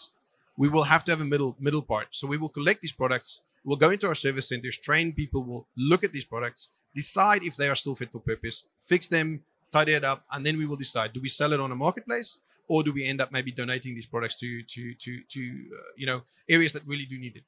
we 0.57 0.69
will 0.69 0.85
have 0.85 1.03
to 1.05 1.11
have 1.13 1.21
a 1.21 1.31
middle 1.35 1.57
middle 1.59 1.83
part. 1.83 2.09
So 2.11 2.27
we 2.27 2.39
will 2.43 2.53
collect 2.59 2.81
these 2.81 2.97
products. 3.03 3.43
We'll 3.65 3.83
go 3.85 3.91
into 3.91 4.07
our 4.09 4.15
service 4.15 4.49
centers, 4.49 4.77
train 4.77 5.13
people, 5.13 5.45
will 5.45 5.67
look 5.77 6.03
at 6.05 6.13
these 6.13 6.25
products, 6.25 6.69
decide 6.95 7.43
if 7.45 7.57
they 7.57 7.69
are 7.69 7.77
still 7.77 7.95
fit 7.95 8.11
for 8.13 8.21
purpose, 8.21 8.65
fix 8.81 9.07
them, 9.07 9.43
tidy 9.71 9.93
it 9.93 10.05
up, 10.05 10.25
and 10.33 10.45
then 10.47 10.57
we 10.57 10.67
will 10.67 10.81
decide: 10.85 11.13
do 11.13 11.21
we 11.21 11.29
sell 11.29 11.53
it 11.53 11.61
on 11.61 11.73
a 11.73 11.77
marketplace, 11.77 12.39
or 12.69 12.83
do 12.83 12.93
we 12.93 13.05
end 13.05 13.21
up 13.21 13.33
maybe 13.33 13.51
donating 13.51 13.95
these 13.95 14.07
products 14.07 14.37
to 14.43 14.63
to 14.75 14.95
to 14.95 15.11
to 15.35 15.41
uh, 15.79 15.91
you 15.97 16.07
know 16.07 16.23
areas 16.49 16.73
that 16.75 16.87
really 16.87 17.07
do 17.07 17.19
need 17.19 17.37
it? 17.37 17.45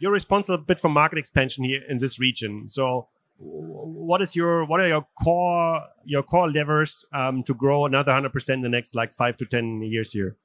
You're 0.00 0.12
responsible 0.12 0.56
a 0.56 0.58
bit 0.58 0.80
for 0.80 0.88
market 0.88 1.18
expansion 1.18 1.62
here 1.62 1.82
in 1.88 1.98
this 1.98 2.18
region. 2.18 2.68
So 2.68 3.06
what 3.40 4.20
is 4.20 4.36
your 4.36 4.64
what 4.64 4.80
are 4.80 4.88
your 4.88 5.06
core 5.22 5.80
your 6.04 6.22
core 6.22 6.50
levers 6.50 7.04
um, 7.12 7.42
to 7.44 7.54
grow 7.54 7.86
another 7.86 8.12
100% 8.12 8.50
in 8.50 8.60
the 8.60 8.68
next 8.68 8.94
like 8.94 9.12
five 9.12 9.36
to 9.38 9.46
10 9.46 9.82
years 9.82 10.12
here? 10.12 10.36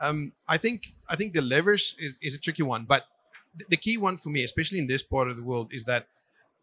Um, 0.00 0.32
i 0.48 0.56
think 0.56 0.94
i 1.10 1.16
think 1.16 1.34
the 1.34 1.42
levers 1.42 1.94
is, 1.98 2.18
is 2.22 2.34
a 2.34 2.40
tricky 2.40 2.62
one 2.62 2.86
but 2.88 3.04
th- 3.58 3.68
the 3.68 3.76
key 3.76 3.98
one 3.98 4.16
for 4.16 4.30
me 4.30 4.42
especially 4.44 4.78
in 4.78 4.86
this 4.86 5.02
part 5.02 5.28
of 5.28 5.36
the 5.36 5.42
world 5.42 5.68
is 5.72 5.84
that 5.84 6.06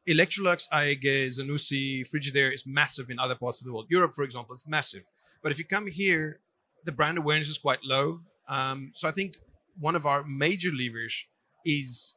electrolux 0.08 0.68
aeg 0.70 1.04
zanussi 1.04 2.02
frigidaire 2.10 2.52
is 2.52 2.66
massive 2.66 3.12
in 3.12 3.20
other 3.20 3.36
parts 3.36 3.60
of 3.62 3.66
the 3.68 3.74
world. 3.74 3.86
Europe 3.90 4.14
for 4.16 4.24
example 4.24 4.54
it's 4.56 4.68
massive. 4.68 5.10
But 5.44 5.52
if 5.52 5.60
you 5.60 5.66
come 5.66 5.88
here 5.88 6.40
the 6.86 6.92
brand 6.92 7.18
awareness 7.18 7.50
is 7.50 7.58
quite 7.58 7.84
low. 7.84 8.22
Um, 8.48 8.92
so 8.94 9.08
i 9.08 9.12
think 9.12 9.38
one 9.78 9.96
of 9.96 10.06
our 10.06 10.24
major 10.24 10.72
levers 10.72 11.26
is 11.68 12.16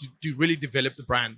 to, 0.00 0.08
to 0.22 0.34
really 0.38 0.56
develop 0.56 0.94
the 0.96 1.02
brand 1.02 1.36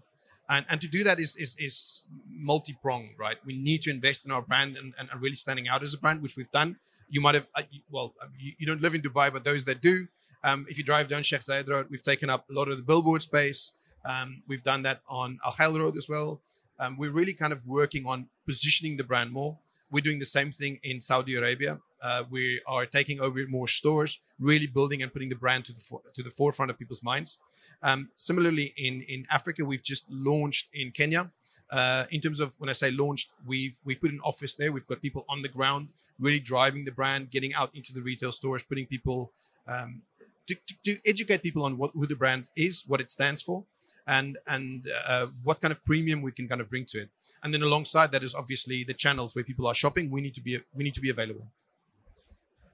and, 0.50 0.66
and 0.68 0.80
to 0.80 0.88
do 0.88 1.04
that 1.04 1.20
is, 1.20 1.36
is, 1.36 1.56
is 1.58 2.04
multi-pronged, 2.28 3.10
right? 3.18 3.36
We 3.46 3.56
need 3.56 3.82
to 3.82 3.90
invest 3.90 4.26
in 4.26 4.32
our 4.32 4.42
brand 4.42 4.76
and, 4.76 4.92
and 4.98 5.08
really 5.22 5.36
standing 5.36 5.68
out 5.68 5.82
as 5.82 5.94
a 5.94 5.98
brand, 5.98 6.20
which 6.22 6.36
we've 6.36 6.50
done. 6.50 6.76
You 7.08 7.20
might 7.20 7.36
have, 7.36 7.46
uh, 7.54 7.62
well, 7.90 8.14
uh, 8.20 8.26
you, 8.36 8.52
you 8.58 8.66
don't 8.66 8.82
live 8.82 8.94
in 8.94 9.00
Dubai, 9.00 9.32
but 9.32 9.44
those 9.44 9.64
that 9.66 9.80
do, 9.80 10.08
um, 10.42 10.66
if 10.68 10.76
you 10.76 10.82
drive 10.82 11.06
down 11.06 11.22
Sheikh 11.22 11.40
Zayed 11.40 11.68
Road, 11.68 11.86
we've 11.88 12.02
taken 12.02 12.28
up 12.28 12.50
a 12.50 12.52
lot 12.52 12.68
of 12.68 12.76
the 12.76 12.82
billboard 12.82 13.22
space. 13.22 13.74
Um, 14.04 14.42
we've 14.48 14.64
done 14.64 14.82
that 14.82 15.02
on 15.08 15.38
Al 15.46 15.52
Khail 15.52 15.78
Road 15.78 15.96
as 15.96 16.08
well. 16.08 16.40
Um, 16.80 16.96
we're 16.98 17.12
really 17.12 17.34
kind 17.34 17.52
of 17.52 17.64
working 17.66 18.06
on 18.06 18.26
positioning 18.44 18.96
the 18.96 19.04
brand 19.04 19.30
more. 19.30 19.56
We're 19.90 20.00
doing 20.00 20.18
the 20.18 20.26
same 20.26 20.50
thing 20.50 20.80
in 20.82 20.98
Saudi 20.98 21.36
Arabia. 21.36 21.78
Uh, 22.02 22.24
we 22.30 22.60
are 22.66 22.86
taking 22.86 23.20
over 23.20 23.46
more 23.48 23.68
stores, 23.68 24.20
really 24.38 24.66
building 24.66 25.02
and 25.02 25.12
putting 25.12 25.28
the 25.28 25.36
brand 25.36 25.64
to 25.66 25.72
the 25.72 25.80
for, 25.80 26.00
to 26.14 26.22
the 26.22 26.30
forefront 26.30 26.70
of 26.70 26.78
people's 26.78 27.02
minds. 27.02 27.38
Um, 27.82 28.10
similarly, 28.14 28.74
in 28.76 29.02
in 29.02 29.26
Africa, 29.30 29.64
we've 29.64 29.82
just 29.82 30.10
launched 30.10 30.68
in 30.72 30.90
Kenya. 30.92 31.30
Uh, 31.70 32.04
in 32.10 32.20
terms 32.20 32.40
of 32.40 32.54
when 32.58 32.68
I 32.68 32.72
say 32.72 32.90
launched, 32.90 33.32
we've 33.46 33.78
we've 33.84 34.00
put 34.00 34.10
an 34.10 34.20
office 34.24 34.54
there. 34.54 34.72
We've 34.72 34.86
got 34.86 35.00
people 35.00 35.24
on 35.28 35.42
the 35.42 35.48
ground, 35.48 35.92
really 36.18 36.40
driving 36.40 36.84
the 36.84 36.92
brand, 36.92 37.30
getting 37.30 37.54
out 37.54 37.74
into 37.74 37.92
the 37.92 38.02
retail 38.02 38.32
stores, 38.32 38.62
putting 38.62 38.86
people 38.86 39.32
um, 39.68 40.02
to, 40.46 40.54
to, 40.54 40.74
to, 40.84 40.98
educate 41.06 41.42
people 41.42 41.64
on 41.64 41.78
what 41.78 41.92
who 41.94 42.06
the 42.06 42.16
brand 42.16 42.50
is, 42.56 42.84
what 42.86 43.00
it 43.00 43.08
stands 43.08 43.40
for, 43.40 43.64
and 44.06 44.36
and 44.48 44.88
uh, 45.06 45.26
what 45.44 45.60
kind 45.60 45.70
of 45.70 45.84
premium 45.84 46.22
we 46.22 46.32
can 46.32 46.48
kind 46.48 46.60
of 46.60 46.68
bring 46.68 46.84
to 46.86 47.02
it. 47.02 47.08
And 47.44 47.54
then 47.54 47.62
alongside 47.62 48.10
that 48.12 48.24
is 48.24 48.34
obviously 48.34 48.82
the 48.82 48.94
channels 48.94 49.34
where 49.34 49.44
people 49.44 49.66
are 49.68 49.74
shopping. 49.74 50.10
We 50.10 50.20
need 50.20 50.34
to 50.34 50.40
be 50.40 50.58
we 50.74 50.82
need 50.82 50.94
to 50.94 51.00
be 51.00 51.10
available. 51.10 51.46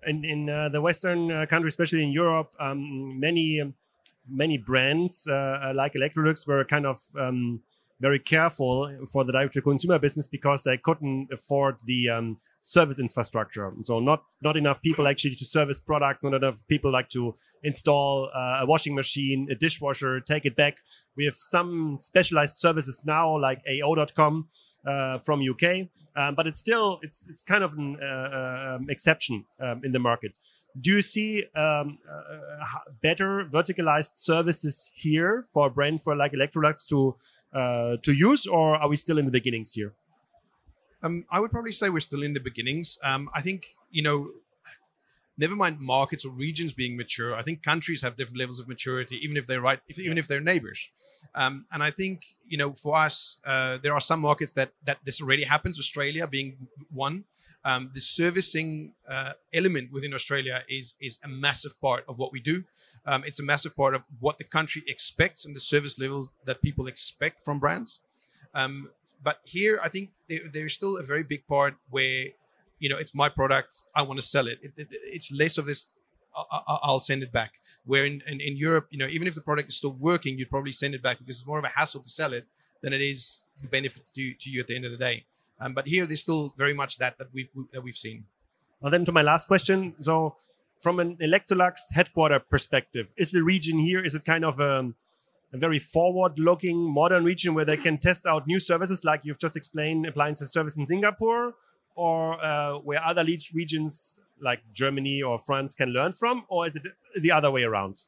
In 0.07 0.25
in 0.25 0.49
uh, 0.49 0.69
the 0.69 0.81
Western 0.81 1.31
uh, 1.31 1.47
countries, 1.47 1.73
especially 1.73 2.03
in 2.03 2.12
Europe, 2.12 2.53
um, 2.61 3.19
many. 3.21 3.61
Um, 3.61 3.75
many 4.29 4.59
brands 4.59 5.27
uh, 5.29 5.35
uh, 5.35 5.73
like 5.75 5.95
Electrolux 5.95 6.47
were 6.47 6.64
kind 6.64 6.87
of 6.87 7.01
um, 7.19 7.61
very 8.01 8.19
careful 8.19 8.90
for 9.11 9.25
the 9.25 9.33
direct 9.33 9.55
to 9.55 9.62
consumer 9.62 9.99
business 9.99 10.27
because 10.27 10.64
they 10.64 10.77
couldn't 10.77 11.29
afford 11.33 11.77
the 11.85 12.11
um, 12.11 12.38
service 12.61 12.99
infrastructure. 12.99 13.73
So 13.85 14.01
not 14.01 14.25
not 14.42 14.57
enough 14.57 14.83
people 14.83 15.07
actually 15.07 15.37
to 15.37 15.45
service 15.45 15.81
products, 15.81 16.25
not 16.25 16.35
enough 16.35 16.66
people 16.69 16.92
like 16.92 17.09
to 17.11 17.37
install 17.62 18.31
uh, 18.35 18.62
a 18.62 18.66
washing 18.66 18.95
machine, 18.95 19.49
a 19.51 19.55
dishwasher, 19.55 20.21
take 20.21 20.45
it 20.45 20.57
back. 20.57 20.79
We 21.16 21.25
have 21.25 21.35
some 21.35 21.97
specialized 21.99 22.57
services 22.59 23.03
now 23.07 23.38
like 23.38 23.62
AO.com 23.69 24.49
uh, 24.87 25.18
from 25.18 25.40
UK, 25.42 25.88
um, 26.16 26.35
but 26.35 26.46
it's 26.46 26.59
still 26.59 26.99
it's 27.03 27.27
it's 27.29 27.42
kind 27.42 27.62
of 27.62 27.75
an 27.75 27.99
uh, 28.03 28.77
um, 28.77 28.87
exception 28.88 29.44
um, 29.61 29.83
in 29.85 29.92
the 29.92 29.99
market. 29.99 30.38
Do 30.81 30.90
you 30.90 31.03
see 31.03 31.44
um, 31.55 31.99
uh, 32.11 32.64
better 33.03 33.44
verticalized 33.44 34.16
services 34.16 34.90
here 34.94 35.44
for 35.53 35.66
a 35.66 35.70
brand 35.70 36.01
for 36.03 36.14
like 36.16 36.33
Electrolux 36.33 36.87
to 36.88 37.16
uh, 37.53 37.96
to 38.03 38.12
use, 38.12 38.46
or 38.46 38.77
are 38.77 38.88
we 38.88 38.96
still 38.96 39.18
in 39.18 39.25
the 39.25 39.31
beginnings 39.31 39.72
here? 39.72 39.92
Um, 41.03 41.25
I 41.31 41.40
would 41.40 41.51
probably 41.51 41.72
say 41.72 41.90
we're 41.90 42.01
still 42.01 42.22
in 42.22 42.33
the 42.33 42.40
beginnings. 42.40 42.99
Um, 43.05 43.29
I 43.35 43.40
think 43.40 43.66
you 43.90 44.03
know 44.03 44.31
never 45.38 45.55
mind 45.55 45.81
markets 45.81 46.25
or 46.25 46.31
regions 46.31 46.72
being 46.72 46.96
mature. 46.96 47.35
I 47.35 47.42
think 47.42 47.62
countries 47.62 48.03
have 48.03 48.16
different 48.16 48.38
levels 48.38 48.61
of 48.61 48.68
maturity, 48.68 49.18
even 49.22 49.37
if 49.37 49.46
they're 49.46 49.61
right, 49.61 49.81
if, 49.88 49.99
even 49.99 50.18
if 50.18 50.29
they're 50.29 50.40
neighbors. 50.40 50.88
Um, 51.35 51.66
and 51.72 51.83
I 51.83 51.90
think 51.90 52.25
you 52.46 52.59
know, 52.59 52.72
for 52.72 52.96
us, 52.96 53.38
uh, 53.44 53.79
there 53.83 53.94
are 53.94 54.01
some 54.01 54.20
markets 54.20 54.53
that 54.53 54.70
that 54.85 54.99
this 55.05 55.20
already 55.20 55.44
happens. 55.44 55.79
Australia 55.79 56.27
being 56.27 56.68
one. 56.90 57.25
Um, 57.64 57.88
the 57.94 58.01
servicing 58.01 58.92
uh, 59.09 59.33
element 59.53 59.90
within 59.90 60.14
Australia 60.14 60.62
is 60.68 60.94
is 61.01 61.18
a 61.25 61.29
massive 61.29 61.81
part 61.81 62.05
of 62.09 62.18
what 62.18 62.33
we 62.33 62.40
do. 62.40 62.64
Um, 63.05 63.25
it's 63.27 63.40
a 63.40 63.42
massive 63.42 63.77
part 63.77 63.94
of 63.94 64.05
what 64.20 64.38
the 64.38 64.44
country 64.44 64.83
expects 64.87 65.44
and 65.44 65.55
the 65.55 65.61
service 65.61 65.99
levels 65.99 66.31
that 66.44 66.62
people 66.62 66.87
expect 66.87 67.44
from 67.44 67.59
brands. 67.59 68.01
Um, 68.55 68.90
but 69.22 69.40
here, 69.44 69.81
I 69.83 69.88
think 69.88 70.11
there, 70.29 70.40
there's 70.53 70.75
still 70.75 70.96
a 70.99 71.03
very 71.03 71.25
big 71.25 71.46
part 71.49 71.75
where 71.90 72.27
you 72.79 72.89
know, 72.89 72.97
it's 72.97 73.15
my 73.15 73.29
product. 73.29 73.85
I 73.95 74.03
want 74.03 74.19
to 74.21 74.27
sell 74.27 74.47
it. 74.47 74.59
it, 74.62 74.73
it 74.77 74.89
it's 74.91 75.33
less 75.33 75.59
of 75.59 75.67
this. 75.67 75.89
I, 76.37 76.91
will 76.91 77.01
send 77.01 77.23
it 77.23 77.33
back. 77.33 77.53
Where 77.87 78.05
in, 78.05 78.21
in, 78.27 78.41
in 78.41 78.59
Europe, 78.59 78.89
you 78.91 78.99
know, 78.99 79.07
even 79.07 79.27
if 79.27 79.35
the 79.35 79.41
product 79.41 79.71
is 79.71 79.77
still 79.79 79.97
working, 79.99 80.39
you'd 80.39 80.51
probably 80.51 80.73
send 80.73 80.95
it 80.95 81.03
back 81.03 81.19
because 81.19 81.39
it's 81.39 81.47
more 81.47 81.59
of 81.59 81.65
a 81.65 81.69
hassle 81.69 82.03
to 82.03 82.11
sell 82.11 82.35
it 82.35 82.45
than 82.83 82.93
it 82.93 83.01
is 83.01 83.45
the 83.62 83.69
benefit 83.69 84.03
to, 84.15 84.35
to 84.35 84.51
you 84.51 84.61
at 84.61 84.67
the 84.67 84.77
end 84.77 84.85
of 84.85 84.91
the 84.91 84.99
day. 84.99 85.25
Um, 85.61 85.73
but 85.73 85.89
here, 85.89 86.05
there's 86.05 86.21
still 86.21 86.53
very 86.59 86.75
much 86.75 86.99
that 86.99 87.19
that 87.19 87.29
we've 87.33 87.49
that 87.73 87.83
we've 87.83 87.97
seen. 87.97 88.25
Well, 88.81 88.91
then 88.91 89.05
to 89.07 89.12
my 89.12 89.23
last 89.23 89.49
question. 89.49 89.95
So, 90.01 90.37
from 90.79 91.01
an 91.01 91.17
Electrolux 91.17 91.77
headquarter 91.95 92.39
perspective, 92.39 93.12
is 93.17 93.33
the 93.33 93.43
region 93.43 93.79
here 93.79 94.05
is 94.05 94.15
it 94.15 94.25
kind 94.25 94.45
of 94.45 94.61
a, 94.61 94.93
a 95.53 95.57
very 95.57 95.79
forward-looking 95.79 96.79
modern 96.93 97.25
region 97.25 97.55
where 97.55 97.65
they 97.65 97.79
can 97.79 97.97
test 97.97 98.27
out 98.27 98.47
new 98.47 98.61
services, 98.61 99.05
like 99.05 99.23
you've 99.25 99.39
just 99.39 99.57
explained, 99.57 100.05
appliances 100.05 100.53
service 100.53 100.77
in 100.77 100.85
Singapore, 100.85 101.55
or 101.97 102.43
uh, 102.45 102.75
where 102.79 103.03
other 103.05 103.25
regions 103.53 104.21
like 104.41 104.61
Germany 104.73 105.23
or 105.23 105.39
France 105.39 105.75
can 105.75 105.89
learn 105.89 106.13
from, 106.13 106.45
or 106.49 106.67
is 106.67 106.77
it 106.77 106.87
the 107.21 107.33
other 107.33 107.51
way 107.51 107.65
around? 107.65 108.03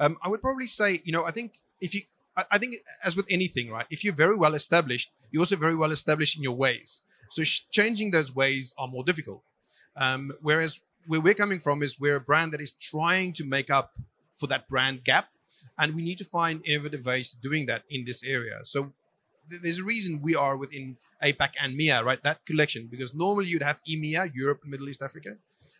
Um, 0.00 0.16
I 0.22 0.28
would 0.28 0.40
probably 0.40 0.66
say, 0.66 1.02
you 1.04 1.12
know, 1.12 1.24
I 1.24 1.30
think 1.30 1.60
if 1.80 1.94
you, 1.94 2.00
I, 2.36 2.44
I 2.52 2.58
think 2.58 2.76
as 3.04 3.14
with 3.14 3.26
anything, 3.30 3.70
right? 3.70 3.86
If 3.90 4.02
you're 4.02 4.14
very 4.14 4.36
well 4.36 4.54
established, 4.54 5.12
you're 5.30 5.42
also 5.42 5.56
very 5.56 5.76
well 5.76 5.92
established 5.92 6.36
in 6.36 6.42
your 6.42 6.56
ways. 6.56 7.02
So 7.28 7.44
changing 7.70 8.10
those 8.10 8.34
ways 8.34 8.74
are 8.78 8.88
more 8.88 9.04
difficult. 9.04 9.42
Um, 9.96 10.32
whereas 10.40 10.80
where 11.06 11.20
we're 11.20 11.34
coming 11.34 11.58
from 11.58 11.82
is 11.82 12.00
we're 12.00 12.16
a 12.16 12.20
brand 12.20 12.52
that 12.52 12.60
is 12.60 12.72
trying 12.72 13.34
to 13.34 13.44
make 13.44 13.70
up 13.70 13.92
for 14.32 14.46
that 14.46 14.68
brand 14.68 15.04
gap, 15.04 15.28
and 15.78 15.94
we 15.94 16.02
need 16.02 16.18
to 16.18 16.24
find 16.24 16.66
innovative 16.66 17.04
ways 17.04 17.34
of 17.34 17.42
doing 17.42 17.66
that 17.66 17.82
in 17.90 18.04
this 18.04 18.24
area. 18.24 18.60
So 18.64 18.92
there's 19.62 19.78
a 19.78 19.84
reason 19.84 20.20
we 20.22 20.34
are 20.34 20.56
within 20.56 20.96
APAC 21.22 21.54
and 21.62 21.76
MEA, 21.76 22.02
right? 22.02 22.22
That 22.22 22.44
collection, 22.46 22.86
because 22.86 23.14
normally 23.14 23.46
you'd 23.46 23.62
have 23.62 23.80
EMEA, 23.88 24.34
Europe, 24.34 24.60
Middle 24.64 24.88
East, 24.88 25.02
Africa. 25.02 25.36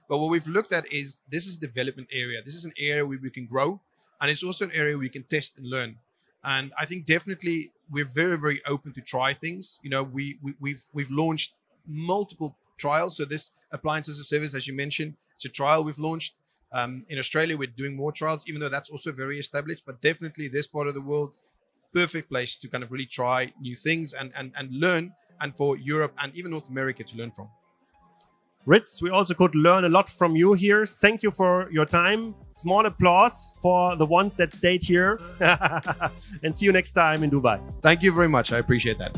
But 0.09 0.19
what 0.19 0.31
we've 0.31 0.47
looked 0.47 0.73
at 0.73 0.93
is 0.93 1.21
this 1.31 1.47
is 1.47 1.57
a 1.57 1.61
development 1.61 2.09
area. 2.13 2.43
This 2.43 2.55
is 2.55 2.65
an 2.65 2.73
area 2.79 3.07
where 3.07 3.19
we 3.23 3.31
can 3.31 3.47
grow, 3.47 3.81
and 4.21 4.31
it's 4.31 4.43
also 4.43 4.65
an 4.65 4.73
area 4.75 4.99
we 4.99 5.09
can 5.09 5.23
test 5.23 5.59
and 5.59 5.67
learn. 5.67 5.97
And 6.43 6.73
I 6.79 6.85
think 6.85 7.07
definitely 7.07 7.71
we're 7.91 8.07
very, 8.07 8.37
very 8.39 8.61
open 8.67 8.93
to 8.95 9.01
try 9.01 9.33
things. 9.33 9.81
You 9.85 9.91
know, 9.91 10.03
we, 10.03 10.39
we 10.43 10.55
we've 10.59 10.85
we've 10.93 11.11
launched 11.11 11.55
multiple 11.87 12.57
trials. 12.79 13.17
So 13.17 13.25
this 13.25 13.51
appliance 13.73 14.09
as 14.09 14.19
a 14.19 14.25
service, 14.25 14.55
as 14.55 14.67
you 14.67 14.75
mentioned, 14.75 15.15
it's 15.37 15.45
a 15.45 15.49
trial 15.49 15.85
we've 15.85 15.99
launched. 15.99 16.35
Um, 16.73 17.05
in 17.09 17.19
Australia, 17.19 17.57
we're 17.57 17.69
doing 17.69 17.97
more 17.97 18.13
trials, 18.13 18.49
even 18.49 18.61
though 18.61 18.69
that's 18.69 18.91
also 18.91 19.13
very 19.13 19.39
established. 19.39 19.85
But 19.87 20.01
definitely, 20.01 20.49
this 20.49 20.67
part 20.67 20.89
of 20.89 20.95
the 20.95 21.01
world, 21.01 21.39
perfect 21.95 22.29
place 22.31 22.57
to 22.57 22.69
kind 22.69 22.83
of 22.85 22.93
really 22.93 23.07
try 23.07 23.53
new 23.61 23.75
things 23.75 24.13
and 24.13 24.33
and 24.37 24.53
and 24.57 24.73
learn, 24.73 25.13
and 25.41 25.55
for 25.55 25.77
Europe 25.77 26.13
and 26.23 26.35
even 26.37 26.51
North 26.51 26.69
America 26.69 27.05
to 27.05 27.17
learn 27.17 27.31
from. 27.31 27.49
Ritz, 28.67 29.01
we 29.01 29.09
also 29.09 29.33
could 29.33 29.55
learn 29.55 29.85
a 29.85 29.89
lot 29.89 30.09
from 30.11 30.37
you 30.37 30.53
here. 30.53 30.85
Thank 30.85 31.23
you 31.23 31.31
for 31.31 31.71
your 31.73 31.87
time. 31.87 32.35
Small 32.53 32.85
applause 32.85 33.51
for 33.63 33.97
the 33.97 34.05
ones 34.05 34.37
that 34.37 34.53
stayed 34.53 34.83
here. 34.83 35.19
and 36.43 36.55
see 36.55 36.67
you 36.67 36.73
next 36.73 36.93
time 36.93 37.23
in 37.23 37.31
Dubai. 37.31 37.59
Thank 37.81 38.03
you 38.03 38.13
very 38.13 38.29
much. 38.29 38.53
I 38.53 38.59
appreciate 38.59 38.99
that. 38.99 39.17